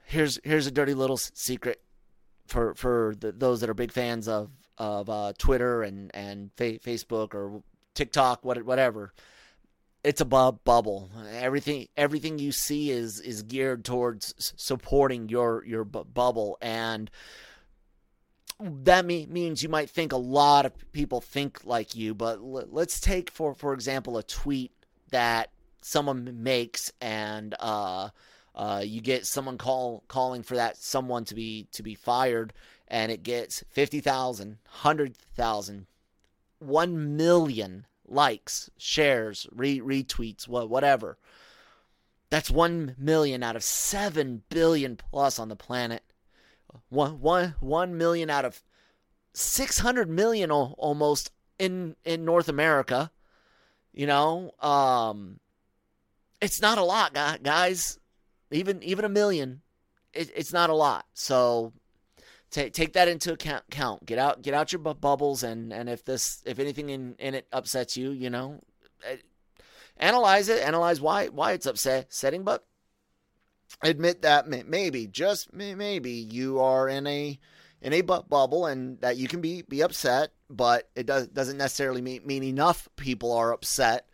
here's 0.05 0.39
here's 0.45 0.67
a 0.67 0.71
dirty 0.71 0.95
little 0.95 1.17
secret 1.17 1.81
for 2.47 2.75
for 2.75 3.15
the, 3.19 3.33
those 3.33 3.61
that 3.61 3.71
are 3.71 3.75
big 3.75 3.93
fans 3.93 4.29
of 4.29 4.51
of 4.79 5.09
uh, 5.09 5.33
Twitter 5.39 5.83
and 5.83 6.11
and 6.15 6.51
fa- 6.57 6.79
Facebook 6.79 7.35
or 7.35 7.63
TikTok, 7.95 8.45
what, 8.45 8.63
whatever. 8.65 9.13
It's 10.04 10.21
a 10.21 10.25
bu- 10.25 10.59
bubble. 10.64 11.11
Everything 11.32 11.88
everything 11.97 12.38
you 12.38 12.52
see 12.52 12.90
is 12.90 13.21
is 13.21 13.42
geared 13.42 13.85
towards 13.85 14.35
supporting 14.56 15.28
your 15.28 15.64
your 15.64 15.85
bu- 15.85 16.04
bubble, 16.04 16.59
and 16.61 17.11
that 18.61 19.04
me- 19.04 19.26
means 19.26 19.62
you 19.62 19.68
might 19.68 19.90
think 19.90 20.12
a 20.12 20.16
lot 20.16 20.66
of 20.66 20.92
people 20.92 21.21
think 21.21 21.64
like 21.64 21.94
you. 21.94 22.14
But 22.14 22.38
l- 22.38 22.66
let's 22.68 23.00
take 23.00 23.30
for 23.30 23.54
for 23.54 23.73
example 23.75 24.18
a 24.18 24.23
tweet 24.23 24.73
that 25.11 25.50
someone 25.82 26.42
makes, 26.42 26.92
and 27.00 27.54
uh, 27.61 28.09
uh, 28.54 28.82
you 28.85 29.00
get 29.00 29.26
someone 29.26 29.56
call 29.56 30.02
calling 30.09 30.42
for 30.42 30.56
that 30.56 30.76
someone 30.78 31.25
to 31.26 31.35
be 31.35 31.68
to 31.73 31.82
be 31.82 31.94
fired 31.94 32.52
and 32.92 33.11
it 33.11 33.23
gets 33.23 33.64
50,000, 33.71 34.59
100,000, 34.64 35.87
1 36.59 37.16
million 37.16 37.87
likes, 38.12 38.71
shares, 38.76 39.47
re- 39.52 39.81
retweets, 39.81 40.47
whatever. 40.47 41.19
That's 42.31 42.50
1 42.50 42.97
million 42.99 43.42
out 43.42 43.57
of 43.57 43.64
7 43.64 44.42
billion 44.49 44.97
plus 44.97 45.38
on 45.38 45.49
the 45.49 45.57
planet. 45.57 46.02
1, 46.88 47.21
1, 47.21 47.54
1 47.61 47.99
million 47.99 48.31
out 48.31 48.45
of 48.45 48.62
600 49.35 50.09
million 50.09 50.50
almost 50.50 51.31
in, 51.59 51.97
in 52.04 52.25
North 52.25 52.49
America. 52.49 53.11
You 53.92 54.07
know, 54.07 54.52
um, 54.61 55.40
it's 56.40 56.61
not 56.61 56.78
a 56.78 56.85
lot, 56.85 57.14
guys. 57.42 57.99
Even 58.50 58.83
even 58.83 59.04
a 59.04 59.09
million, 59.09 59.62
it, 60.12 60.31
it's 60.35 60.52
not 60.52 60.71
a 60.71 60.75
lot. 60.75 61.07
So 61.14 61.73
take 62.52 62.73
take 62.73 62.92
that 62.92 63.09
into 63.09 63.32
account. 63.32 63.64
Count. 63.71 64.06
Get 64.06 64.18
out 64.18 64.42
get 64.42 64.54
out 64.54 64.73
your 64.73 64.78
bu- 64.78 64.94
bubbles 64.94 65.42
and 65.42 65.73
and 65.73 65.88
if 65.88 66.04
this 66.04 66.42
if 66.47 66.61
anything 66.61 66.90
in 66.90 67.16
in 67.18 67.35
it 67.35 67.49
upsets 67.52 67.97
you, 67.97 68.11
you 68.11 68.30
know, 68.30 68.61
eh, 69.04 69.16
analyze 69.97 70.49
it. 70.49 70.62
Analyze 70.62 71.00
why 71.00 71.28
why 71.28 71.52
it's 71.52 71.66
upsetting, 71.66 72.44
but 72.44 72.64
admit 73.82 74.23
that 74.23 74.47
maybe 74.47 75.06
just 75.06 75.52
maybe 75.52 76.12
you 76.12 76.61
are 76.61 76.88
in 76.88 77.06
a 77.06 77.38
in 77.80 77.92
a 77.92 78.02
bu- 78.02 78.23
bubble 78.23 78.66
and 78.66 79.00
that 79.00 79.16
you 79.16 79.26
can 79.26 79.40
be 79.40 79.62
be 79.62 79.82
upset, 79.82 80.30
but 80.49 80.88
it 80.94 81.06
does 81.06 81.26
doesn't 81.28 81.59
necessarily 81.59 82.02
mean, 82.02 82.25
mean 82.25 82.44
enough 82.44 82.88
people 82.97 83.32
are 83.32 83.52
upset 83.52 84.09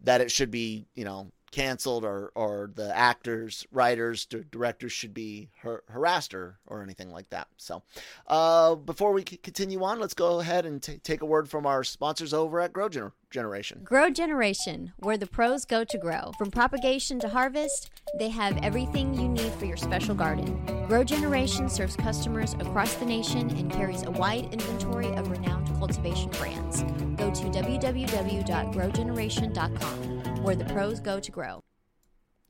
that 0.00 0.20
it 0.20 0.30
should 0.30 0.50
be 0.50 0.86
you 0.94 1.04
know 1.04 1.30
canceled 1.54 2.04
or 2.04 2.32
or 2.34 2.68
the 2.74 2.92
actors, 2.96 3.64
writers, 3.70 4.26
directors 4.26 4.90
should 4.90 5.14
be 5.14 5.50
har- 5.62 5.84
harassed 5.88 6.34
or, 6.34 6.58
or 6.66 6.82
anything 6.82 7.12
like 7.12 7.30
that. 7.30 7.46
So, 7.58 7.84
uh, 8.26 8.74
before 8.74 9.12
we 9.12 9.22
continue 9.22 9.84
on, 9.84 10.00
let's 10.00 10.14
go 10.14 10.40
ahead 10.40 10.66
and 10.66 10.82
t- 10.82 10.98
take 10.98 11.22
a 11.22 11.26
word 11.26 11.48
from 11.48 11.64
our 11.64 11.84
sponsors 11.84 12.34
over 12.34 12.58
at 12.60 12.72
Grow 12.72 12.88
Gener- 12.88 13.12
Generation. 13.30 13.82
Grow 13.84 14.10
Generation, 14.10 14.94
where 14.98 15.16
the 15.16 15.28
pros 15.28 15.64
go 15.64 15.84
to 15.84 15.96
grow. 15.96 16.32
From 16.38 16.50
propagation 16.50 17.20
to 17.20 17.28
harvest, 17.28 17.88
they 18.18 18.30
have 18.30 18.58
everything 18.64 19.14
you 19.14 19.28
need 19.28 19.52
for 19.52 19.66
your 19.66 19.76
special 19.76 20.16
garden. 20.16 20.60
Grow 20.88 21.04
Generation 21.04 21.68
serves 21.68 21.94
customers 21.94 22.54
across 22.54 22.94
the 22.94 23.06
nation 23.06 23.56
and 23.56 23.70
carries 23.70 24.02
a 24.02 24.10
wide 24.10 24.52
inventory 24.52 25.14
of 25.14 25.30
renowned 25.30 25.68
cultivation 25.78 26.30
brands. 26.30 26.82
Go 27.16 27.30
to 27.30 27.44
www.growgeneration.com 27.44 30.23
where 30.44 30.54
the 30.54 30.64
pros 30.66 31.00
go 31.00 31.18
to 31.18 31.30
grow. 31.30 31.64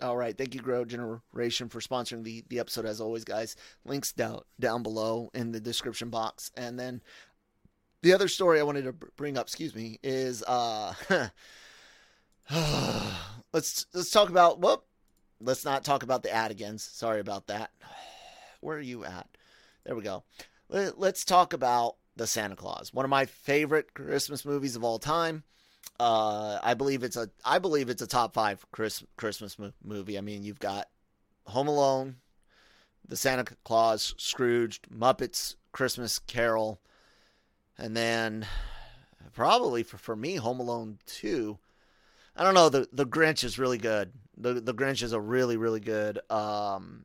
All 0.02 0.16
right, 0.16 0.36
thank 0.36 0.52
you, 0.52 0.60
Grow 0.60 0.84
Generation, 0.84 1.68
for 1.68 1.78
sponsoring 1.78 2.24
the 2.24 2.44
the 2.48 2.58
episode. 2.58 2.84
As 2.84 3.00
always, 3.00 3.22
guys, 3.22 3.54
links 3.84 4.12
down 4.12 4.40
down 4.58 4.82
below 4.82 5.30
in 5.32 5.52
the 5.52 5.60
description 5.60 6.10
box. 6.10 6.50
And 6.56 6.78
then 6.78 7.00
the 8.02 8.12
other 8.12 8.26
story 8.26 8.58
I 8.58 8.64
wanted 8.64 8.84
to 8.84 8.92
bring 8.92 9.38
up, 9.38 9.46
excuse 9.46 9.74
me, 9.76 10.00
is 10.02 10.42
uh, 10.42 10.92
let's 13.52 13.86
let's 13.94 14.10
talk 14.10 14.28
about. 14.28 14.60
Whoop, 14.60 14.84
let's 15.40 15.64
not 15.64 15.84
talk 15.84 16.02
about 16.02 16.24
the 16.24 16.30
Adigans. 16.30 16.80
Sorry 16.80 17.20
about 17.20 17.46
that. 17.46 17.70
Where 18.60 18.76
are 18.76 18.80
you 18.80 19.04
at? 19.04 19.28
There 19.86 19.94
we 19.94 20.02
go. 20.02 20.24
Let's 20.68 21.24
talk 21.24 21.52
about 21.52 21.94
the 22.16 22.26
Santa 22.26 22.56
Clause, 22.56 22.92
one 22.92 23.04
of 23.04 23.10
my 23.10 23.26
favorite 23.26 23.94
Christmas 23.94 24.44
movies 24.44 24.74
of 24.74 24.82
all 24.82 24.98
time. 24.98 25.44
Uh, 26.00 26.58
I 26.62 26.74
believe 26.74 27.02
it's 27.02 27.16
a 27.16 27.30
I 27.44 27.58
believe 27.58 27.88
it's 27.88 28.02
a 28.02 28.06
top 28.06 28.34
five 28.34 28.64
Chris, 28.72 29.04
Christmas 29.16 29.58
mo- 29.58 29.72
movie. 29.82 30.18
I 30.18 30.22
mean, 30.22 30.42
you've 30.42 30.58
got 30.58 30.88
Home 31.46 31.68
Alone, 31.68 32.16
The 33.06 33.16
Santa 33.16 33.44
Clause, 33.64 34.14
Scrooged, 34.18 34.88
Muppets, 34.90 35.54
Christmas 35.72 36.18
Carol, 36.18 36.80
and 37.78 37.96
then 37.96 38.46
probably 39.34 39.82
for, 39.82 39.98
for 39.98 40.16
me, 40.16 40.36
Home 40.36 40.60
Alone 40.60 40.98
two. 41.06 41.58
I 42.36 42.42
don't 42.42 42.54
know. 42.54 42.68
The 42.68 42.88
the 42.92 43.06
Grinch 43.06 43.44
is 43.44 43.58
really 43.58 43.78
good. 43.78 44.12
The 44.36 44.54
the 44.54 44.74
Grinch 44.74 45.02
is 45.02 45.12
a 45.12 45.20
really 45.20 45.56
really 45.56 45.80
good 45.80 46.18
um 46.30 47.04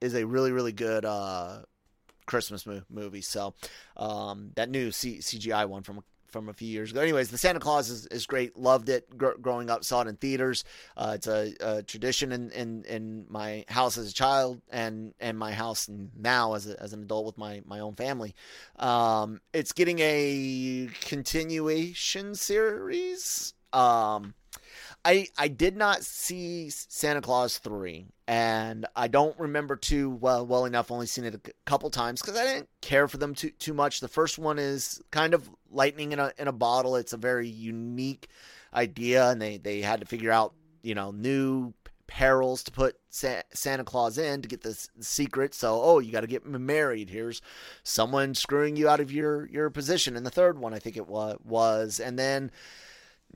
is 0.00 0.14
a 0.14 0.24
really 0.24 0.52
really 0.52 0.72
good 0.72 1.04
uh 1.04 1.62
Christmas 2.26 2.66
mo- 2.66 2.82
movie. 2.88 3.22
So 3.22 3.54
um 3.96 4.52
that 4.54 4.70
new 4.70 4.92
C- 4.92 5.18
CGI 5.18 5.68
one 5.68 5.82
from 5.82 6.04
from 6.36 6.50
a 6.50 6.52
few 6.52 6.68
years 6.68 6.90
ago. 6.90 7.00
Anyways, 7.00 7.30
the 7.30 7.38
Santa 7.38 7.60
Clause 7.60 7.88
is, 7.88 8.04
is 8.08 8.26
great. 8.26 8.58
Loved 8.58 8.90
it 8.90 9.08
Gr- 9.16 9.38
growing 9.40 9.70
up. 9.70 9.84
Saw 9.84 10.02
it 10.02 10.08
in 10.08 10.16
theaters. 10.16 10.64
Uh, 10.94 11.12
it's 11.14 11.26
a, 11.26 11.54
a 11.60 11.82
tradition 11.82 12.30
in, 12.30 12.50
in, 12.50 12.84
in 12.84 13.24
my 13.30 13.64
house 13.68 13.96
as 13.96 14.10
a 14.10 14.12
child 14.12 14.60
and 14.70 15.14
and 15.18 15.38
my 15.38 15.52
house 15.52 15.88
now 16.14 16.52
as, 16.52 16.68
a, 16.68 16.78
as 16.82 16.92
an 16.92 17.00
adult 17.00 17.24
with 17.24 17.38
my 17.38 17.62
my 17.64 17.80
own 17.80 17.94
family. 17.94 18.34
Um, 18.78 19.40
it's 19.54 19.72
getting 19.72 19.98
a 20.00 20.90
continuation 21.00 22.34
series. 22.34 23.54
Um, 23.72 24.34
I 25.06 25.28
I 25.38 25.46
did 25.46 25.76
not 25.76 26.02
see 26.02 26.68
Santa 26.68 27.20
Clause 27.20 27.58
three, 27.58 28.06
and 28.26 28.86
I 28.96 29.06
don't 29.06 29.38
remember 29.38 29.76
too 29.76 30.10
well 30.10 30.44
well 30.44 30.64
enough. 30.64 30.90
Only 30.90 31.06
seen 31.06 31.24
it 31.24 31.34
a 31.34 31.40
couple 31.64 31.88
times 31.90 32.20
because 32.20 32.36
I 32.36 32.44
didn't 32.44 32.68
care 32.80 33.06
for 33.06 33.16
them 33.16 33.32
too 33.32 33.50
too 33.50 33.72
much. 33.72 34.00
The 34.00 34.08
first 34.08 34.36
one 34.36 34.58
is 34.58 35.00
kind 35.12 35.32
of 35.32 35.48
lightning 35.70 36.10
in 36.10 36.18
a 36.18 36.32
in 36.38 36.48
a 36.48 36.52
bottle. 36.52 36.96
It's 36.96 37.12
a 37.12 37.18
very 37.18 37.46
unique 37.46 38.26
idea, 38.74 39.30
and 39.30 39.40
they 39.40 39.58
they 39.58 39.80
had 39.80 40.00
to 40.00 40.06
figure 40.06 40.32
out 40.32 40.54
you 40.82 40.96
know 40.96 41.12
new 41.12 41.72
perils 42.08 42.64
to 42.64 42.72
put 42.72 42.96
Sa- 43.08 43.42
Santa 43.52 43.84
Claus 43.84 44.18
in 44.18 44.42
to 44.42 44.48
get 44.48 44.62
this 44.62 44.88
secret. 45.00 45.54
So, 45.54 45.80
oh, 45.82 45.98
you 45.98 46.12
got 46.12 46.20
to 46.20 46.26
get 46.26 46.46
married. 46.46 47.10
Here's 47.10 47.42
someone 47.82 48.34
screwing 48.34 48.76
you 48.76 48.88
out 48.88 49.00
of 49.00 49.12
your 49.12 49.46
your 49.46 49.70
position. 49.70 50.16
And 50.16 50.26
the 50.26 50.30
third 50.30 50.58
one, 50.58 50.74
I 50.74 50.80
think 50.80 50.96
it 50.96 51.06
was 51.06 51.38
was, 51.44 52.00
and 52.00 52.18
then 52.18 52.50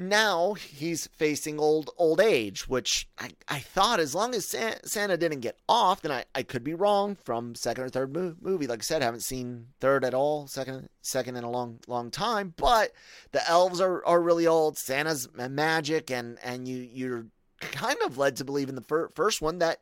now 0.01 0.55
he's 0.55 1.07
facing 1.09 1.61
old 1.61 1.91
old 1.99 2.21
age, 2.21 2.67
which 2.69 3.07
I, 3.19 3.31
I 3.49 3.59
thought 3.59 4.01
as 4.01 4.15
long 4.15 4.35
as 4.35 4.47
Santa 4.47 5.17
didn't 5.17 5.41
get 5.41 5.59
off, 5.69 6.01
then 6.01 6.11
I, 6.11 6.25
I 6.35 6.43
could 6.43 6.65
be 6.65 6.75
wrong 6.75 7.17
from 7.17 7.55
second 7.55 7.85
or 7.85 7.89
third 7.91 8.15
mo- 8.15 8.37
movie. 8.41 8.67
Like 8.67 8.81
I 8.81 8.83
said, 8.83 9.03
I 9.03 9.05
haven't 9.05 9.23
seen 9.23 9.67
third 9.79 10.05
at 10.05 10.15
all, 10.15 10.47
second 10.47 10.89
second 11.03 11.37
in 11.37 11.45
a 11.45 11.51
long 11.51 11.81
long 11.87 12.11
time. 12.11 12.55
But 12.57 12.93
the 13.33 13.47
elves 13.49 13.81
are, 13.81 14.05
are 14.07 14.21
really 14.21 14.47
old. 14.47 14.79
Santa's 14.79 15.29
magic, 15.35 16.11
and 16.11 16.39
and 16.43 16.67
you 16.67 16.89
you're 16.93 17.27
kind 17.61 17.99
of 18.05 18.17
led 18.17 18.37
to 18.37 18.45
believe 18.45 18.71
in 18.71 18.77
the 18.77 18.81
fir- 18.81 19.11
first 19.15 19.43
one 19.43 19.59
that 19.59 19.81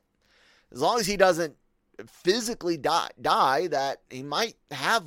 as 0.73 0.81
long 0.81 0.99
as 0.99 1.07
he 1.07 1.17
doesn't 1.17 1.57
physically 2.07 2.77
die, 2.77 3.11
die 3.21 3.69
that 3.69 4.03
he 4.11 4.23
might 4.23 4.57
have 4.71 5.05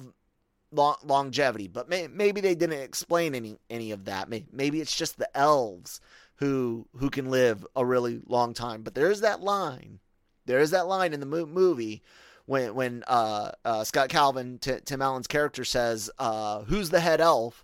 long, 0.71 0.95
longevity, 1.03 1.67
but 1.67 1.89
may, 1.89 2.07
maybe 2.07 2.41
they 2.41 2.55
didn't 2.55 2.81
explain 2.81 3.35
any 3.35 3.57
any 3.69 3.91
of 3.91 4.05
that. 4.05 4.29
Maybe 4.29 4.81
it's 4.81 4.95
just 4.95 5.17
the 5.17 5.35
elves 5.37 5.99
who 6.35 6.87
who 6.97 7.09
can 7.09 7.29
live 7.29 7.65
a 7.75 7.85
really 7.85 8.21
long 8.25 8.53
time. 8.53 8.81
But 8.81 8.95
there's 8.95 9.21
that 9.21 9.41
line. 9.41 9.99
There 10.45 10.59
is 10.59 10.71
that 10.71 10.87
line 10.87 11.13
in 11.13 11.19
the 11.19 11.25
mo- 11.25 11.45
movie 11.45 12.01
when 12.45 12.73
when 12.75 13.03
uh, 13.07 13.51
uh, 13.63 13.83
Scott 13.83 14.09
Calvin, 14.09 14.57
T- 14.59 14.79
Tim 14.83 15.01
Allen's 15.01 15.27
character 15.27 15.63
says, 15.63 16.09
uh, 16.19 16.63
"Who's 16.63 16.89
the 16.89 16.99
head 16.99 17.21
elf?" 17.21 17.63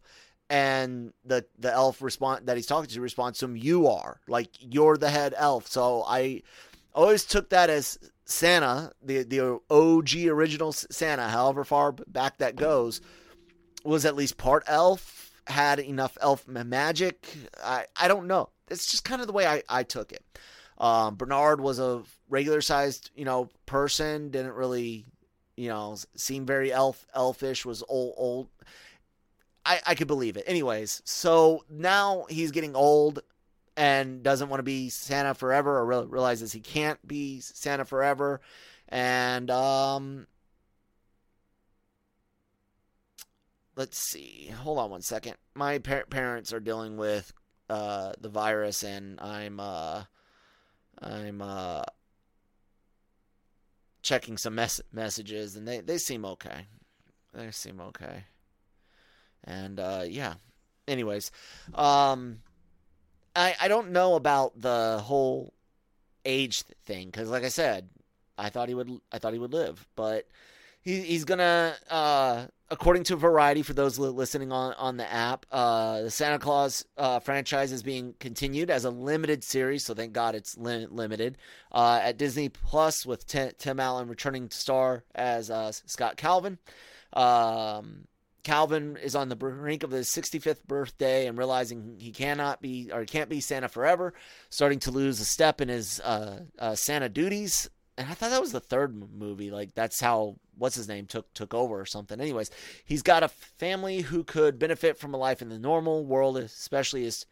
And 0.49 1.13
the 1.25 1.45
the 1.57 1.73
elf 1.73 2.01
respond 2.01 2.47
that 2.47 2.55
he's 2.55 2.67
talking 2.67 2.89
to 2.89 3.01
responds 3.01 3.39
to 3.39 3.45
him, 3.45 3.57
"You 3.57 3.87
are 3.87 4.21
like 4.27 4.49
you're 4.59 4.97
the 4.97 5.09
head 5.09 5.33
elf." 5.35 5.67
So 5.67 6.03
I 6.07 6.43
always 6.93 7.25
took 7.25 7.49
that 7.49 7.69
as 7.69 7.97
Santa, 8.27 8.91
the 9.01 9.23
the 9.23 9.59
OG 9.69 10.27
original 10.27 10.73
Santa, 10.73 11.29
however 11.29 11.63
far 11.63 11.93
back 11.93 12.37
that 12.39 12.57
goes, 12.57 12.99
was 13.85 14.05
at 14.05 14.17
least 14.17 14.37
part 14.37 14.63
elf, 14.67 15.31
had 15.47 15.79
enough 15.79 16.17
elf 16.19 16.45
magic. 16.45 17.25
I, 17.63 17.85
I 17.95 18.09
don't 18.09 18.27
know. 18.27 18.49
It's 18.69 18.91
just 18.91 19.05
kind 19.05 19.21
of 19.21 19.27
the 19.27 19.33
way 19.33 19.47
I, 19.47 19.63
I 19.69 19.83
took 19.83 20.11
it. 20.11 20.23
Um, 20.77 21.15
Bernard 21.15 21.61
was 21.61 21.79
a 21.79 22.03
regular 22.29 22.59
sized, 22.59 23.11
you 23.15 23.23
know, 23.23 23.49
person, 23.65 24.29
didn't 24.29 24.53
really, 24.53 25.05
you 25.55 25.69
know, 25.69 25.95
seem 26.15 26.45
very 26.45 26.71
elf 26.71 27.07
elfish, 27.15 27.65
was 27.65 27.81
old 27.87 28.13
old. 28.17 28.49
I, 29.65 29.79
I 29.87 29.95
could 29.95 30.07
believe 30.07 30.35
it. 30.35 30.43
Anyways, 30.47 31.01
so 31.05 31.63
now 31.69 32.25
he's 32.29 32.51
getting 32.51 32.75
old 32.75 33.21
and 33.77 34.23
doesn't 34.23 34.49
want 34.49 34.59
to 34.59 34.63
be 34.63 34.89
Santa 34.89 35.35
forever 35.35 35.77
or 35.79 36.05
realizes 36.05 36.51
he 36.51 36.59
can't 36.59 37.07
be 37.07 37.39
Santa 37.39 37.85
forever. 37.85 38.41
And 38.89 39.51
um, 39.51 40.25
let's 43.75 43.99
see. 43.99 44.51
Hold 44.63 44.79
on 44.79 44.89
one 44.89 45.03
second. 45.03 45.35
My 45.53 45.77
par- 45.77 46.07
parents 46.09 46.51
are 46.51 46.59
dealing 46.59 46.97
with 46.97 47.31
uh, 47.69 48.13
the 48.19 48.29
virus, 48.29 48.83
and 48.83 49.19
I'm 49.21 49.59
uh, 49.59 50.03
I'm 50.99 51.41
uh, 51.41 51.83
checking 54.01 54.37
some 54.37 54.55
mes- 54.55 54.81
messages, 54.91 55.55
and 55.55 55.67
they 55.67 55.81
they 55.81 55.99
seem 55.99 56.25
okay. 56.25 56.65
They 57.33 57.51
seem 57.51 57.79
okay. 57.79 58.23
And 59.43 59.79
uh, 59.79 60.03
yeah. 60.07 60.35
Anyways, 60.87 61.31
um 61.75 62.39
I, 63.37 63.55
I 63.61 63.67
don't 63.67 63.91
know 63.91 64.15
about 64.15 64.59
the 64.59 64.99
whole 65.03 65.53
age 66.25 66.63
thing 66.85 67.05
because, 67.07 67.29
like 67.29 67.43
I 67.43 67.49
said, 67.49 67.87
I 68.37 68.49
thought 68.49 68.67
he 68.67 68.75
would 68.75 68.99
I 69.11 69.19
thought 69.19 69.33
he 69.33 69.39
would 69.39 69.53
live, 69.53 69.87
but 69.95 70.27
he, 70.81 71.01
he's 71.01 71.23
gonna 71.23 71.75
uh, 71.89 72.47
according 72.69 73.03
to 73.05 73.15
Variety 73.15 73.61
for 73.61 73.73
those 73.73 73.99
listening 73.99 74.51
on 74.51 74.73
on 74.73 74.97
the 74.97 75.11
app, 75.11 75.45
uh, 75.51 76.01
the 76.01 76.11
Santa 76.11 76.39
Clause 76.39 76.83
uh, 76.97 77.19
franchise 77.19 77.71
is 77.71 77.83
being 77.83 78.15
continued 78.19 78.69
as 78.69 78.85
a 78.85 78.89
limited 78.89 79.43
series. 79.43 79.85
So 79.85 79.93
thank 79.93 80.13
God 80.13 80.33
it's 80.33 80.57
li- 80.57 80.87
limited 80.89 81.37
uh, 81.71 81.99
at 82.01 82.17
Disney 82.17 82.49
Plus 82.49 83.05
with 83.05 83.27
T- 83.27 83.51
Tim 83.57 83.79
Allen 83.79 84.07
returning 84.07 84.49
to 84.49 84.57
star 84.57 85.03
as 85.13 85.51
uh, 85.51 85.71
Scott 85.71 86.17
Calvin. 86.17 86.57
Um, 87.13 88.07
Calvin 88.47 88.95
is 89.03 89.13
on 89.13 89.27
the 89.27 89.35
brink 89.35 89.83
of 89.83 89.91
his 89.91 90.07
65th 90.07 90.63
birthday 90.65 91.27
and 91.27 91.37
realizing 91.37 91.97
he 91.99 92.11
cannot 92.11 92.61
be 92.61 92.89
or 92.93 93.03
can't 93.03 93.29
be 93.29 93.41
Santa 93.41 93.67
forever, 93.67 94.13
starting 94.49 94.79
to 94.79 94.91
lose 94.91 95.19
a 95.19 95.25
step 95.25 95.59
in 95.59 95.67
his 95.67 95.99
uh, 95.99 96.39
uh, 96.57 96.73
Santa 96.73 97.09
duties. 97.09 97.69
And 97.97 98.07
I 98.07 98.13
thought 98.13 98.29
that 98.29 98.39
was 98.39 98.53
the 98.53 98.61
third 98.61 98.95
movie. 99.13 99.51
Like 99.51 99.75
that's 99.75 99.99
how 99.99 100.37
what's 100.57 100.77
his 100.77 100.87
name 100.87 101.07
took 101.07 101.33
took 101.33 101.53
over 101.53 101.77
or 101.77 101.85
something. 101.85 102.21
Anyways, 102.21 102.49
he's 102.85 103.01
got 103.01 103.21
a 103.21 103.27
family 103.27 103.99
who 103.99 104.23
could 104.23 104.57
benefit 104.57 104.97
from 104.97 105.13
a 105.13 105.17
life 105.17 105.41
in 105.41 105.49
the 105.49 105.59
normal 105.59 106.05
world, 106.05 106.37
especially 106.37 107.03
his 107.03 107.25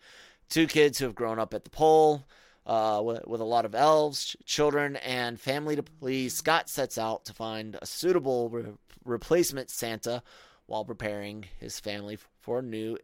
two 0.49 0.67
kids 0.67 0.99
who 0.99 1.05
have 1.05 1.15
grown 1.15 1.39
up 1.39 1.53
at 1.53 1.63
the 1.63 1.69
pole. 1.69 2.25
Uh, 2.65 2.99
with, 2.99 3.27
with, 3.27 3.41
a 3.41 3.45
lot 3.45 3.63
of 3.63 3.75
elves, 3.75 4.25
ch- 4.25 4.37
children, 4.43 4.95
and 4.95 5.39
family 5.39 5.75
to 5.75 5.83
please, 5.83 6.33
Scott 6.33 6.67
sets 6.67 6.97
out 6.97 7.23
to 7.23 7.31
find 7.31 7.77
a 7.79 7.85
suitable 7.85 8.49
re- 8.49 8.73
replacement 9.05 9.69
Santa 9.69 10.23
while 10.67 10.85
preparing 10.85 11.45
his 11.59 11.79
family 11.79 12.17
for 12.41 12.59
a 12.59 12.63
new 12.63 12.97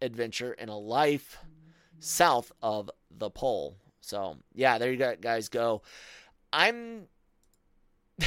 adventure 0.00 0.52
in 0.52 0.68
a 0.68 0.78
life 0.78 1.38
south 1.98 2.52
of 2.62 2.90
the 3.10 3.30
pole. 3.30 3.76
So, 4.00 4.36
yeah, 4.54 4.78
there 4.78 4.92
you 4.92 5.16
guys 5.20 5.48
go. 5.48 5.82
I'm. 6.52 7.06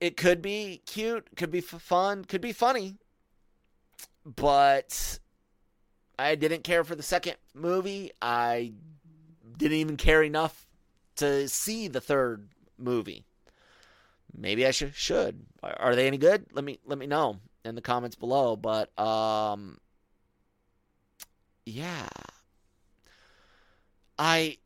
it 0.00 0.16
could 0.16 0.42
be 0.42 0.82
cute, 0.86 1.28
could 1.36 1.50
be 1.50 1.60
fun, 1.60 2.24
could 2.24 2.40
be 2.40 2.52
funny, 2.52 2.96
but 4.24 5.18
I 6.18 6.34
didn't 6.34 6.64
care 6.64 6.84
for 6.84 6.94
the 6.94 7.02
second 7.02 7.36
movie. 7.54 8.10
I 8.20 8.72
didn't 9.56 9.78
even 9.78 9.96
care 9.96 10.22
enough 10.22 10.66
to 11.16 11.48
see 11.48 11.88
the 11.88 12.00
third 12.00 12.48
movie 12.78 13.24
maybe 14.36 14.66
I 14.66 14.70
should 14.70 14.94
should. 14.94 15.44
Are, 15.62 15.96
they 15.96 16.06
any 16.06 16.18
good? 16.18 16.46
Let 16.52 16.64
me 16.64 16.78
let 16.84 16.98
me 16.98 17.06
know 17.06 17.40
in 17.64 17.74
the 17.74 17.80
comments 17.80 18.16
below. 18.16 18.56
But 18.56 18.96
um, 18.98 19.78
yeah, 21.64 22.08
I 24.18 24.58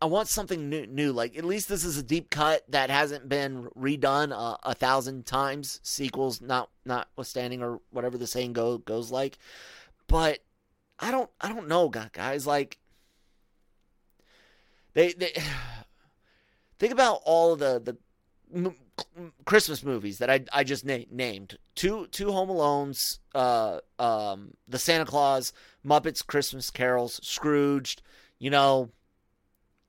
I 0.00 0.06
want 0.06 0.28
something 0.28 0.68
new. 0.68 0.86
New, 0.86 1.12
like 1.12 1.36
at 1.36 1.44
least 1.44 1.68
this 1.68 1.84
is 1.84 1.98
a 1.98 2.02
deep 2.02 2.30
cut 2.30 2.64
that 2.70 2.90
hasn't 2.90 3.28
been 3.28 3.68
redone 3.76 4.32
a 4.62 4.74
thousand 4.74 5.26
times. 5.26 5.80
Sequels, 5.82 6.40
not 6.40 6.70
notwithstanding, 6.84 7.62
or 7.62 7.80
whatever 7.90 8.18
the 8.18 8.26
saying 8.26 8.52
go 8.52 8.78
goes 8.78 9.10
like. 9.10 9.38
But 10.06 10.40
I 10.98 11.10
don't 11.10 11.30
I 11.40 11.48
don't 11.48 11.68
know, 11.68 11.88
guys. 11.88 12.46
Like 12.46 12.78
they 14.94 15.12
they 15.12 15.32
think 16.78 16.92
about 16.92 17.20
all 17.24 17.56
the, 17.56 17.80
the 17.80 17.96
Christmas 19.44 19.82
movies 19.82 20.18
that 20.18 20.30
I 20.30 20.44
I 20.52 20.64
just 20.64 20.84
na- 20.84 21.04
named 21.10 21.58
two 21.74 22.06
two 22.08 22.32
Home 22.32 22.48
Alones, 22.48 23.18
uh, 23.34 23.80
um, 23.98 24.54
the 24.66 24.78
Santa 24.78 25.04
Clause, 25.04 25.52
Muppets 25.84 26.26
Christmas 26.26 26.70
Carols, 26.70 27.20
Scrooged. 27.22 28.02
You 28.38 28.50
know, 28.50 28.90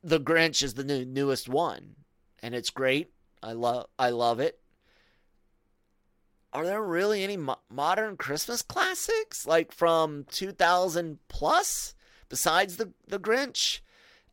the 0.03 0.19
Grinch 0.19 0.63
is 0.63 0.73
the 0.73 0.83
new, 0.83 1.05
newest 1.05 1.47
one, 1.47 1.95
and 2.41 2.53
it's 2.53 2.69
great. 2.69 3.11
I 3.41 3.53
love 3.53 3.87
I 3.97 4.09
love 4.09 4.39
it. 4.39 4.59
Are 6.51 6.65
there 6.65 6.81
really 6.81 7.23
any 7.23 7.37
mo- 7.37 7.59
modern 7.69 8.17
Christmas 8.17 8.61
classics 8.61 9.45
like 9.45 9.71
from 9.71 10.25
2000 10.31 11.19
plus 11.27 11.93
besides 12.27 12.77
the 12.77 12.91
the 13.07 13.19
Grinch? 13.19 13.79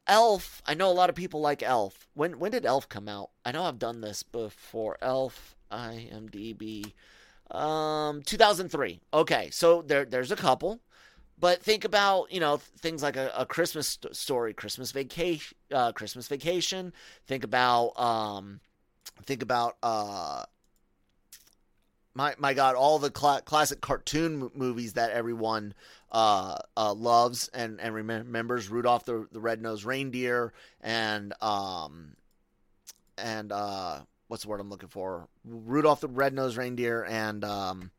Elf. 0.07 0.62
I 0.66 0.75
know 0.75 0.90
a 0.90 0.92
lot 0.92 1.11
of 1.11 1.16
people 1.16 1.40
like 1.40 1.62
Elf. 1.62 2.09
When 2.14 2.38
when 2.38 2.53
did 2.53 2.66
Elf 2.66 2.88
come 2.88 3.09
out? 3.09 3.31
I 3.45 3.53
know 3.53 3.64
I've 3.64 3.79
done 3.79 4.01
this 4.01 4.23
before. 4.23 4.97
Elf 5.03 5.57
IMDb 5.71 6.92
um 7.51 8.23
2003. 8.23 9.01
Okay, 9.12 9.51
so 9.51 9.83
there 9.83 10.05
there's 10.05 10.33
a 10.33 10.37
couple. 10.37 10.81
But 11.38 11.62
think 11.62 11.85
about 11.85 12.33
you 12.33 12.40
know 12.40 12.57
things 12.57 13.03
like 13.03 13.16
a, 13.16 13.31
a 13.37 13.45
Christmas 13.45 13.88
st- 13.88 14.16
story, 14.16 14.55
Christmas 14.55 14.92
vacation, 14.92 15.57
uh, 15.71 15.92
Christmas 15.92 16.29
vacation. 16.29 16.92
Think 17.27 17.45
about 17.45 17.99
um, 18.01 18.61
think 19.25 19.42
about 19.42 19.77
uh, 19.83 20.45
my 22.17 22.35
my 22.39 22.55
God, 22.55 22.75
all 22.75 22.99
the 22.99 23.13
cl- 23.15 23.43
classic 23.43 23.81
cartoon 23.81 24.51
movies 24.55 24.95
that 24.95 25.11
everyone 25.11 25.75
uh, 26.11 26.57
uh, 26.77 26.95
loves 26.95 27.49
and 27.49 27.79
and 27.79 27.95
remembers. 27.95 28.71
Rudolph 28.71 29.05
the 29.05 29.29
the 29.31 29.41
Red 29.41 29.61
Nosed 29.61 29.85
Reindeer 29.85 30.55
and 30.81 31.35
um, 31.43 32.17
and 33.19 33.53
uh, 33.53 34.01
what's 34.29 34.45
the 34.45 34.49
word 34.49 34.61
I'm 34.61 34.71
looking 34.71 34.89
for? 34.89 35.29
Rudolph 35.45 36.01
the 36.01 36.09
Red 36.09 36.33
Nosed 36.33 36.57
Reindeer 36.57 37.05
and 37.05 37.45
um, 37.45 37.91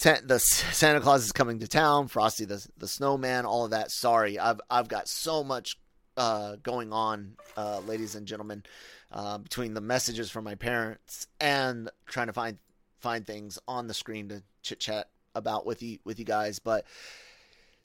the 0.00 0.38
Santa 0.38 1.00
Claus 1.00 1.24
is 1.24 1.32
coming 1.32 1.58
to 1.58 1.66
town, 1.66 2.06
Frosty 2.06 2.44
the 2.44 2.64
the 2.78 2.88
Snowman, 2.88 3.46
all 3.46 3.64
of 3.64 3.72
that. 3.72 3.90
Sorry, 3.90 4.38
I've 4.38 4.60
I've 4.70 4.88
got 4.88 5.08
so 5.08 5.42
much 5.42 5.76
uh, 6.16 6.54
going 6.62 6.92
on, 6.92 7.36
uh, 7.56 7.80
ladies 7.80 8.14
and 8.14 8.26
gentlemen, 8.28 8.62
uh, 9.10 9.38
between 9.38 9.74
the 9.74 9.80
messages 9.80 10.30
from 10.30 10.44
my 10.44 10.54
parents 10.54 11.26
and 11.40 11.90
trying 12.06 12.28
to 12.28 12.32
find 12.32 12.58
find 13.00 13.26
things 13.26 13.58
on 13.66 13.86
the 13.86 13.94
screen 13.94 14.28
to 14.28 14.42
chit 14.62 14.80
chat 14.80 15.08
about 15.34 15.66
with 15.66 15.82
you 15.82 15.98
with 16.04 16.18
you 16.18 16.24
guys. 16.24 16.58
But 16.58 16.84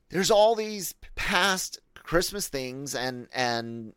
there's 0.10 0.32
all 0.32 0.56
these 0.56 0.94
past 1.16 1.80
Christmas 1.96 2.48
things, 2.48 2.96
and 2.96 3.28
and 3.34 3.94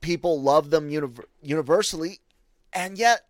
people 0.00 0.40
love 0.40 0.70
them 0.70 0.90
univ- 0.90 1.24
universally, 1.42 2.20
and 2.72 2.98
yet 2.98 3.26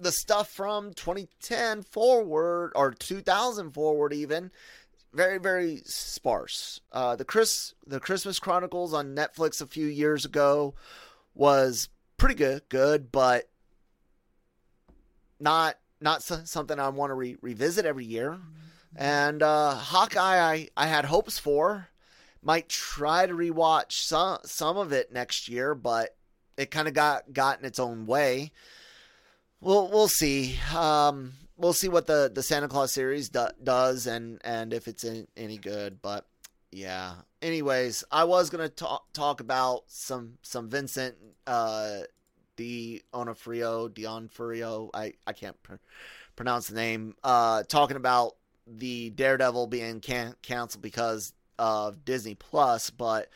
the 0.00 0.12
stuff 0.12 0.50
from 0.50 0.92
2010 0.94 1.82
forward 1.82 2.72
or 2.74 2.92
2000 2.92 3.72
forward 3.72 4.12
even 4.12 4.50
very 5.12 5.38
very 5.38 5.82
sparse 5.84 6.80
uh, 6.92 7.16
the 7.16 7.24
chris 7.24 7.74
the 7.86 7.98
christmas 7.98 8.38
chronicles 8.38 8.94
on 8.94 9.16
netflix 9.16 9.60
a 9.60 9.66
few 9.66 9.86
years 9.86 10.24
ago 10.24 10.74
was 11.34 11.88
pretty 12.16 12.34
good 12.34 12.62
good 12.68 13.10
but 13.10 13.48
not 15.40 15.77
not 16.00 16.22
so, 16.22 16.40
something 16.44 16.78
i 16.78 16.88
want 16.88 17.10
to 17.10 17.14
re- 17.14 17.36
revisit 17.42 17.84
every 17.84 18.04
year 18.04 18.38
and 18.96 19.42
uh, 19.42 19.74
hawkeye 19.74 20.38
I, 20.40 20.68
I 20.76 20.86
had 20.86 21.04
hopes 21.04 21.38
for 21.38 21.88
might 22.42 22.68
try 22.68 23.26
to 23.26 23.34
rewatch 23.34 23.92
some 23.92 24.38
some 24.44 24.76
of 24.76 24.92
it 24.92 25.12
next 25.12 25.48
year 25.48 25.74
but 25.74 26.16
it 26.56 26.70
kind 26.70 26.88
of 26.88 26.94
got 26.94 27.32
got 27.32 27.58
in 27.58 27.64
its 27.64 27.78
own 27.78 28.06
way 28.06 28.52
We'll 29.60 29.88
we'll 29.88 30.08
see. 30.08 30.58
Um, 30.74 31.32
we'll 31.56 31.72
see 31.72 31.88
what 31.88 32.06
the, 32.06 32.30
the 32.32 32.42
Santa 32.42 32.68
Clause 32.68 32.92
series 32.92 33.28
do, 33.28 33.48
does 33.62 34.06
and 34.06 34.40
and 34.44 34.72
if 34.72 34.86
it's 34.86 35.04
in, 35.04 35.26
any 35.36 35.58
good. 35.58 36.00
But 36.00 36.26
yeah. 36.70 37.14
Anyways, 37.42 38.04
I 38.10 38.24
was 38.24 38.50
gonna 38.50 38.68
talk 38.68 39.12
talk 39.12 39.40
about 39.40 39.84
some 39.88 40.38
some 40.42 40.68
Vincent 40.68 41.16
uh, 41.46 42.00
Di 42.58 43.00
Onofrio 43.14 43.88
Dionofrio. 43.88 44.90
I 44.92 45.14
I 45.26 45.32
can't 45.32 45.60
pr- 45.62 45.76
pronounce 46.36 46.68
the 46.68 46.74
name. 46.74 47.14
Uh, 47.24 47.62
talking 47.62 47.96
about 47.96 48.34
the 48.66 49.08
Daredevil 49.10 49.68
being 49.68 50.00
can- 50.00 50.34
canceled 50.42 50.82
because 50.82 51.32
of 51.58 52.04
Disney 52.04 52.34
Plus, 52.34 52.90
but 52.90 53.30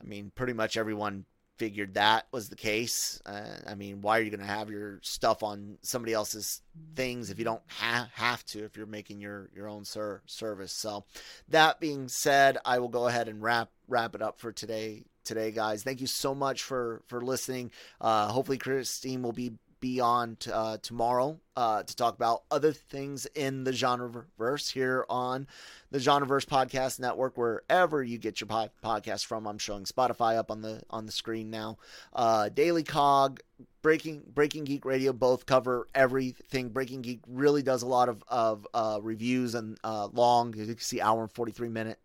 I 0.00 0.04
mean, 0.04 0.32
pretty 0.34 0.54
much 0.54 0.76
everyone 0.76 1.26
figured 1.56 1.94
that 1.94 2.26
was 2.32 2.48
the 2.48 2.56
case. 2.56 3.20
Uh, 3.24 3.58
I 3.66 3.74
mean, 3.74 4.00
why 4.00 4.18
are 4.18 4.22
you 4.22 4.30
going 4.30 4.40
to 4.40 4.46
have 4.46 4.70
your 4.70 4.98
stuff 5.02 5.42
on 5.42 5.78
somebody 5.82 6.12
else's 6.12 6.62
things 6.96 7.30
if 7.30 7.38
you 7.38 7.44
don't 7.44 7.62
ha- 7.68 8.08
have 8.14 8.44
to 8.46 8.64
if 8.64 8.76
you're 8.76 8.86
making 8.86 9.20
your 9.20 9.50
your 9.54 9.68
own 9.68 9.84
ser- 9.84 10.22
service? 10.26 10.72
So, 10.72 11.04
that 11.48 11.80
being 11.80 12.08
said, 12.08 12.58
I 12.64 12.78
will 12.78 12.88
go 12.88 13.06
ahead 13.06 13.28
and 13.28 13.42
wrap 13.42 13.70
wrap 13.88 14.14
it 14.14 14.22
up 14.22 14.40
for 14.40 14.52
today. 14.52 15.04
Today, 15.24 15.50
guys, 15.50 15.82
thank 15.82 16.00
you 16.00 16.06
so 16.06 16.34
much 16.34 16.62
for 16.62 17.02
for 17.06 17.20
listening. 17.20 17.70
Uh, 18.00 18.28
hopefully, 18.28 18.58
Christine 18.58 19.22
will 19.22 19.32
be 19.32 19.52
be 19.84 20.00
on 20.00 20.34
uh, 20.50 20.78
tomorrow 20.78 21.38
uh, 21.56 21.82
to 21.82 21.94
talk 21.94 22.14
about 22.14 22.44
other 22.50 22.72
things 22.72 23.26
in 23.34 23.64
the 23.64 23.72
genre 23.74 24.24
verse 24.38 24.70
here 24.70 25.04
on 25.10 25.46
the 25.90 25.98
Genreverse 25.98 26.46
Podcast 26.46 26.98
Network, 27.00 27.36
wherever 27.36 28.02
you 28.02 28.16
get 28.16 28.40
your 28.40 28.48
pod- 28.48 28.70
podcast 28.82 29.26
from. 29.26 29.46
I'm 29.46 29.58
showing 29.58 29.84
Spotify 29.84 30.38
up 30.38 30.50
on 30.50 30.62
the 30.62 30.80
on 30.88 31.04
the 31.04 31.12
screen 31.12 31.50
now. 31.50 31.76
Uh, 32.14 32.48
Daily 32.48 32.82
Cog, 32.82 33.40
Breaking 33.82 34.22
Breaking 34.26 34.64
Geek 34.64 34.86
Radio 34.86 35.12
both 35.12 35.44
cover 35.44 35.86
everything. 35.94 36.70
Breaking 36.70 37.02
Geek 37.02 37.20
really 37.28 37.62
does 37.62 37.82
a 37.82 37.86
lot 37.86 38.08
of 38.08 38.24
of 38.26 38.66
uh, 38.72 39.00
reviews 39.02 39.54
and 39.54 39.78
uh, 39.84 40.08
long. 40.14 40.54
You 40.56 40.64
can 40.64 40.78
see 40.78 41.02
hour 41.02 41.20
and 41.20 41.30
43 41.30 41.68
minute. 41.68 41.98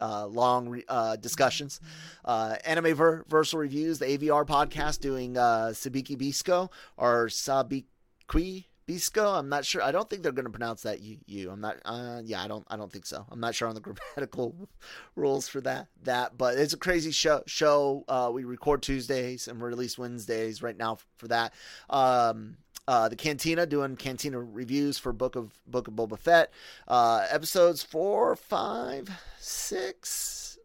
Uh, 0.00 0.26
long 0.26 0.82
uh, 0.88 1.16
discussions. 1.16 1.80
Uh, 2.24 2.56
Anime 2.64 2.94
Ver- 2.94 3.24
Versal 3.30 3.58
Reviews, 3.58 3.98
the 3.98 4.06
AVR 4.06 4.44
podcast 4.44 5.00
doing 5.00 5.36
uh, 5.38 5.68
Sabiki 5.72 6.18
Bisco 6.18 6.70
or 6.96 7.28
Sabiki 7.28 8.64
Bisco. 8.86 9.26
I'm 9.32 9.48
not 9.48 9.64
sure. 9.64 9.82
I 9.82 9.92
don't 9.92 10.08
think 10.10 10.22
they're 10.22 10.32
going 10.32 10.44
to 10.44 10.50
pronounce 10.50 10.82
that 10.82 11.00
you. 11.00 11.18
you. 11.26 11.50
I'm 11.50 11.60
not. 11.60 11.76
Uh, 11.84 12.20
yeah, 12.24 12.42
I 12.42 12.48
don't. 12.48 12.66
I 12.68 12.76
don't 12.76 12.92
think 12.92 13.06
so. 13.06 13.24
I'm 13.30 13.40
not 13.40 13.54
sure 13.54 13.68
on 13.68 13.74
the 13.74 13.80
grammatical 14.14 14.68
rules 15.16 15.48
for 15.48 15.60
that. 15.62 15.88
That, 16.02 16.36
but 16.36 16.58
it's 16.58 16.74
a 16.74 16.78
crazy 16.78 17.10
show. 17.10 17.42
Show. 17.46 18.04
Uh, 18.08 18.30
we 18.32 18.44
record 18.44 18.82
Tuesdays 18.82 19.48
and 19.48 19.58
we 19.60 19.66
release 19.68 19.96
Wednesdays 19.96 20.62
right 20.62 20.76
now 20.76 20.98
for 21.16 21.28
that. 21.28 21.54
Um, 21.88 22.56
uh, 22.86 23.08
the 23.08 23.16
Cantina 23.16 23.66
doing 23.66 23.96
Cantina 23.96 24.40
reviews 24.40 24.98
for 24.98 25.12
Book 25.12 25.36
of 25.36 25.52
Book 25.66 25.88
of 25.88 25.94
Boba 25.94 26.18
Fett. 26.18 26.52
Uh, 26.86 27.26
episodes 27.30 27.82
four, 27.82 28.36
five, 28.36 29.08
six, 29.38 30.58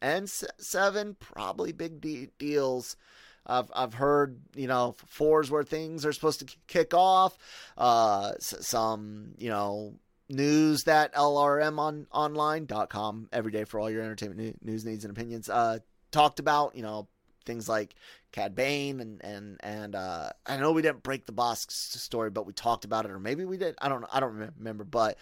and 0.00 0.28
seven 0.28 1.16
probably 1.18 1.72
big 1.72 2.00
de- 2.00 2.30
deals. 2.38 2.96
I've 3.46 3.70
I've 3.74 3.94
heard 3.94 4.40
you 4.54 4.66
know 4.66 4.96
fours 5.06 5.50
where 5.50 5.64
things 5.64 6.04
are 6.04 6.12
supposed 6.12 6.40
to 6.40 6.56
kick 6.66 6.92
off. 6.94 7.38
Uh, 7.76 8.32
some 8.38 9.32
you 9.38 9.48
know 9.48 9.94
news 10.28 10.84
that 10.84 11.14
LRM 11.14 11.78
on 11.78 12.06
online.com 12.10 13.28
every 13.32 13.52
day 13.52 13.64
for 13.64 13.78
all 13.78 13.90
your 13.90 14.02
entertainment 14.02 14.64
news 14.64 14.84
needs 14.84 15.04
and 15.04 15.16
opinions. 15.16 15.48
Uh, 15.48 15.78
talked 16.10 16.38
about 16.38 16.74
you 16.76 16.82
know 16.82 17.08
things 17.46 17.68
like 17.68 17.94
Cad 18.32 18.54
Bane 18.54 19.00
and 19.00 19.24
and 19.24 19.60
and 19.60 19.94
uh, 19.94 20.30
I 20.44 20.56
know 20.58 20.72
we 20.72 20.82
didn't 20.82 21.02
break 21.02 21.24
the 21.24 21.32
boss 21.32 21.66
story, 21.70 22.30
but 22.30 22.46
we 22.46 22.52
talked 22.52 22.84
about 22.84 23.06
it, 23.06 23.10
or 23.10 23.18
maybe 23.18 23.44
we 23.44 23.56
did. 23.56 23.76
I 23.80 23.88
don't. 23.88 24.04
I 24.12 24.20
don't 24.20 24.52
remember, 24.58 24.84
but 24.84 25.16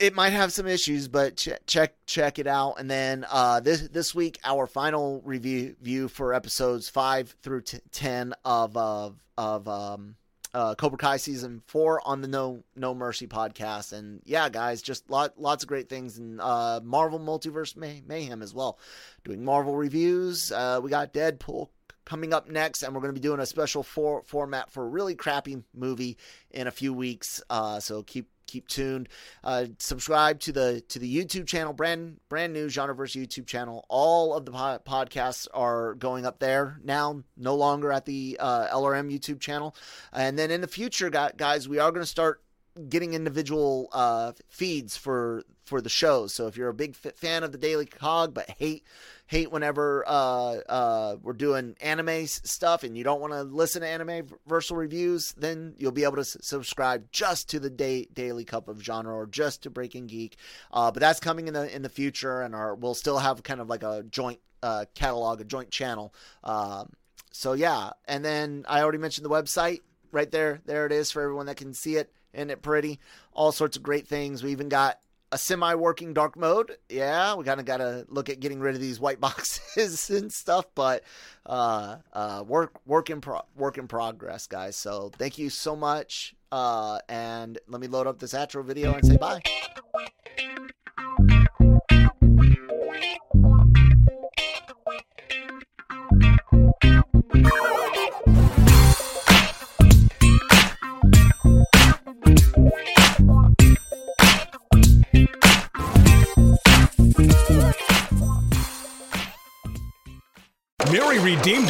it 0.00 0.14
might 0.14 0.30
have 0.30 0.52
some 0.52 0.66
issues, 0.66 1.08
but 1.08 1.36
ch- 1.36 1.50
check 1.66 1.94
check 2.06 2.38
it 2.38 2.46
out. 2.46 2.74
And 2.78 2.90
then 2.90 3.24
uh, 3.30 3.60
this 3.60 3.82
this 3.88 4.14
week, 4.14 4.38
our 4.44 4.66
final 4.66 5.20
review 5.24 5.76
view 5.80 6.08
for 6.08 6.34
episodes 6.34 6.88
five 6.88 7.34
through 7.42 7.62
t- 7.62 7.78
ten 7.92 8.34
of 8.44 8.76
of 8.76 9.22
of 9.38 9.68
um, 9.68 10.16
uh, 10.54 10.74
Cobra 10.74 10.98
Kai 10.98 11.16
season 11.16 11.62
four 11.66 12.00
on 12.06 12.20
the 12.20 12.28
No 12.28 12.64
No 12.76 12.94
Mercy 12.94 13.26
podcast. 13.26 13.92
And 13.92 14.20
yeah, 14.24 14.48
guys, 14.48 14.82
just 14.82 15.08
lot 15.10 15.40
lots 15.40 15.64
of 15.64 15.68
great 15.68 15.88
things 15.88 16.18
and 16.18 16.40
uh, 16.40 16.80
Marvel 16.82 17.18
Multiverse 17.18 17.76
May- 17.76 18.02
Mayhem 18.06 18.42
as 18.42 18.54
well. 18.54 18.78
Doing 19.24 19.44
Marvel 19.44 19.76
reviews. 19.76 20.50
Uh, 20.52 20.80
we 20.82 20.90
got 20.90 21.12
Deadpool 21.12 21.68
coming 22.04 22.32
up 22.34 22.48
next, 22.48 22.82
and 22.82 22.94
we're 22.94 23.00
going 23.00 23.14
to 23.14 23.20
be 23.20 23.26
doing 23.26 23.40
a 23.40 23.46
special 23.46 23.82
for- 23.82 24.22
format 24.24 24.70
for 24.70 24.84
a 24.84 24.88
really 24.88 25.14
crappy 25.14 25.62
movie 25.74 26.16
in 26.50 26.66
a 26.66 26.72
few 26.72 26.92
weeks. 26.92 27.40
Uh, 27.48 27.78
so 27.78 28.02
keep 28.02 28.28
keep 28.50 28.68
tuned. 28.68 29.08
Uh, 29.44 29.66
subscribe 29.78 30.40
to 30.40 30.52
the 30.52 30.82
to 30.88 30.98
the 30.98 31.16
YouTube 31.16 31.46
channel, 31.46 31.72
brand 31.72 32.18
brand 32.28 32.52
new 32.52 32.66
Genreverse 32.66 33.20
YouTube 33.20 33.46
channel. 33.46 33.84
All 33.88 34.34
of 34.34 34.44
the 34.44 34.52
po- 34.52 34.80
podcasts 34.84 35.46
are 35.54 35.94
going 35.94 36.26
up 36.26 36.38
there 36.38 36.80
now, 36.82 37.22
no 37.36 37.54
longer 37.54 37.92
at 37.92 38.04
the 38.04 38.36
uh, 38.40 38.68
LRM 38.68 39.12
YouTube 39.12 39.40
channel. 39.40 39.74
And 40.12 40.38
then 40.38 40.50
in 40.50 40.60
the 40.60 40.68
future, 40.68 41.10
guys, 41.10 41.68
we 41.68 41.78
are 41.78 41.90
going 41.90 42.02
to 42.02 42.06
start 42.06 42.42
getting 42.88 43.14
individual 43.14 43.88
uh, 43.92 44.32
feeds 44.48 44.96
for 44.96 45.44
for 45.64 45.80
the 45.80 45.88
shows. 45.88 46.34
So 46.34 46.46
if 46.48 46.56
you're 46.56 46.68
a 46.68 46.74
big 46.74 46.96
fan 46.96 47.44
of 47.44 47.52
the 47.52 47.58
Daily 47.58 47.86
Cog 47.86 48.34
but 48.34 48.50
hate 48.50 48.84
hate 49.26 49.52
whenever 49.52 50.04
uh, 50.06 50.56
uh, 50.68 51.16
we're 51.22 51.32
doing 51.32 51.76
anime 51.80 52.26
stuff 52.26 52.82
and 52.82 52.96
you 52.96 53.04
don't 53.04 53.20
want 53.20 53.32
to 53.32 53.42
listen 53.42 53.82
to 53.82 53.88
anime 53.88 54.26
versal 54.48 54.76
reviews, 54.76 55.32
then 55.34 55.74
you'll 55.78 55.92
be 55.92 56.02
able 56.02 56.16
to 56.16 56.24
subscribe 56.24 57.10
just 57.12 57.48
to 57.50 57.60
the 57.60 57.70
day, 57.70 58.08
Daily 58.12 58.44
Cup 58.44 58.66
of 58.66 58.82
Genre 58.82 59.14
or 59.14 59.26
just 59.26 59.62
to 59.62 59.70
Breaking 59.70 60.08
Geek. 60.08 60.36
Uh, 60.72 60.90
but 60.90 61.00
that's 61.00 61.20
coming 61.20 61.46
in 61.46 61.54
the 61.54 61.74
in 61.74 61.82
the 61.82 61.88
future, 61.88 62.40
and 62.40 62.54
our 62.54 62.74
we'll 62.74 62.94
still 62.94 63.18
have 63.18 63.42
kind 63.42 63.60
of 63.60 63.68
like 63.68 63.82
a 63.82 64.04
joint 64.10 64.40
uh, 64.62 64.84
catalog, 64.94 65.40
a 65.40 65.44
joint 65.44 65.70
channel. 65.70 66.12
Um, 66.42 66.90
so 67.32 67.52
yeah, 67.52 67.90
and 68.06 68.24
then 68.24 68.64
I 68.68 68.82
already 68.82 68.98
mentioned 68.98 69.24
the 69.24 69.30
website 69.30 69.80
right 70.12 70.30
there. 70.30 70.60
There 70.66 70.86
it 70.86 70.92
is 70.92 71.10
for 71.10 71.22
everyone 71.22 71.46
that 71.46 71.56
can 71.56 71.74
see 71.74 71.96
it. 71.96 72.12
Isn't 72.32 72.50
it 72.50 72.62
pretty? 72.62 73.00
All 73.32 73.52
sorts 73.52 73.76
of 73.76 73.82
great 73.82 74.06
things. 74.06 74.42
We 74.42 74.52
even 74.52 74.68
got 74.68 74.98
a 75.32 75.38
semi-working 75.38 76.12
dark 76.12 76.36
mode. 76.36 76.76
Yeah, 76.88 77.34
we 77.34 77.44
kind 77.44 77.60
of 77.60 77.66
got 77.66 77.78
to 77.78 78.04
look 78.08 78.28
at 78.28 78.40
getting 78.40 78.60
rid 78.60 78.74
of 78.74 78.80
these 78.80 78.98
white 78.98 79.20
boxes 79.20 80.10
and 80.10 80.32
stuff, 80.32 80.66
but 80.74 81.04
uh, 81.46 81.96
uh, 82.12 82.44
work 82.46 82.80
work 82.86 83.10
in 83.10 83.20
pro- 83.20 83.44
work 83.56 83.78
in 83.78 83.88
progress, 83.88 84.46
guys. 84.46 84.76
So 84.76 85.10
thank 85.18 85.38
you 85.38 85.50
so 85.50 85.76
much. 85.76 86.34
Uh, 86.52 86.98
and 87.08 87.58
let 87.68 87.80
me 87.80 87.86
load 87.86 88.06
up 88.08 88.18
this 88.18 88.34
outro 88.34 88.64
video 88.64 88.94
and 88.94 89.06
say 89.06 89.16
bye. 89.16 89.40